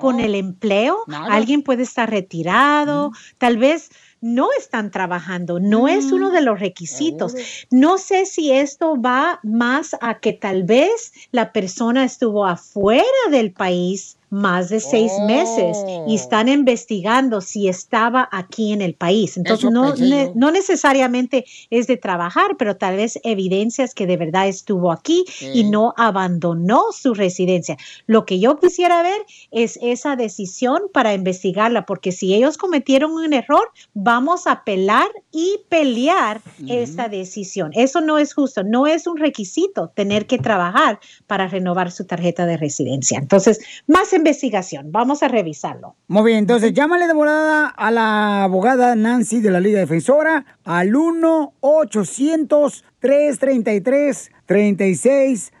[0.00, 0.98] con el empleo.
[1.06, 1.32] Nada.
[1.32, 3.90] Alguien puede estar retirado, tal vez
[4.20, 7.34] no están trabajando, no es uno de los requisitos.
[7.70, 13.52] No sé si esto va más a que tal vez la persona estuvo afuera del
[13.52, 15.76] país más de seis meses
[16.08, 19.36] y están investigando si estaba aquí en el país.
[19.36, 24.48] Entonces, no, ne- no necesariamente es de trabajar, pero tal vez evidencias que de verdad
[24.48, 25.24] estuvo aquí
[25.54, 27.76] y no abandonó su residencia.
[28.06, 29.20] Lo que yo quisiera ver
[29.50, 35.60] es esa decisión para investigarla, porque si ellos cometieron un error, vamos a apelar y
[35.68, 37.70] pelear esta decisión.
[37.74, 42.46] Eso no es justo, no es un requisito tener que trabajar para renovar su tarjeta
[42.46, 43.18] de residencia.
[43.18, 45.94] Entonces, más investigación, vamos a revisarlo.
[46.08, 50.94] Muy bien, entonces llámale de volada a la abogada Nancy de la Liga Defensora al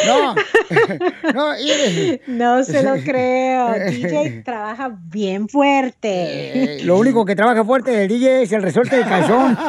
[0.08, 0.36] No,
[1.34, 2.22] no, mire.
[2.28, 3.74] No se lo creo.
[3.90, 6.78] DJ trabaja bien fuerte.
[6.80, 9.58] Eh, Lo único que trabaja fuerte del DJ es el resorte del calzón.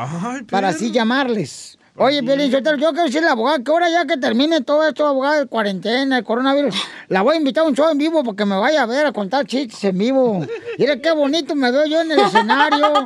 [0.48, 1.79] para así llamarles.
[2.02, 5.06] Oye, Piolín, yo, quiero decirle a la abogada que ahora ya que termine todo esto,
[5.06, 6.74] abogada, de cuarentena, el coronavirus,
[7.08, 9.12] la voy a invitar a un show en vivo porque me vaya a ver a
[9.12, 10.46] contar chistes en vivo.
[10.78, 13.04] Mira qué bonito me veo yo en el escenario.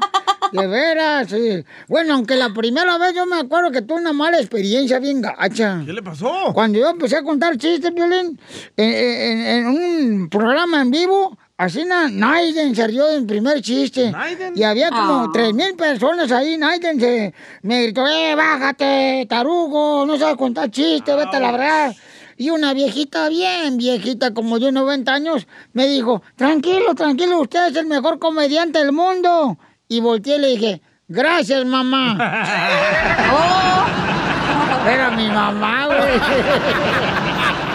[0.53, 1.65] De veras, sí.
[1.89, 5.83] Bueno, aunque la primera vez yo me acuerdo que tuve una mala experiencia bien gacha.
[5.85, 6.53] ¿Qué le pasó?
[6.55, 8.39] Cuando yo empecé a contar chistes, Violín,
[8.77, 14.13] en, en- en un programa en vivo, así na, Naiden se rió en primer chiste.
[14.55, 15.31] Y había como Ah.
[15.33, 16.57] tres mil personas ahí.
[16.57, 20.05] Naiden se me gritó, ¡eh, bájate, tarugo!
[20.07, 21.95] No sabes contar chistes, vete a la verdad.
[22.37, 27.77] Y una viejita, bien viejita, como de 90 años, me dijo, tranquilo, tranquilo, usted es
[27.77, 29.57] el mejor comediante del mundo.
[29.87, 32.17] Y volteé y le dije, gracias, mamá.
[33.33, 36.21] oh, era mi mamá, güey.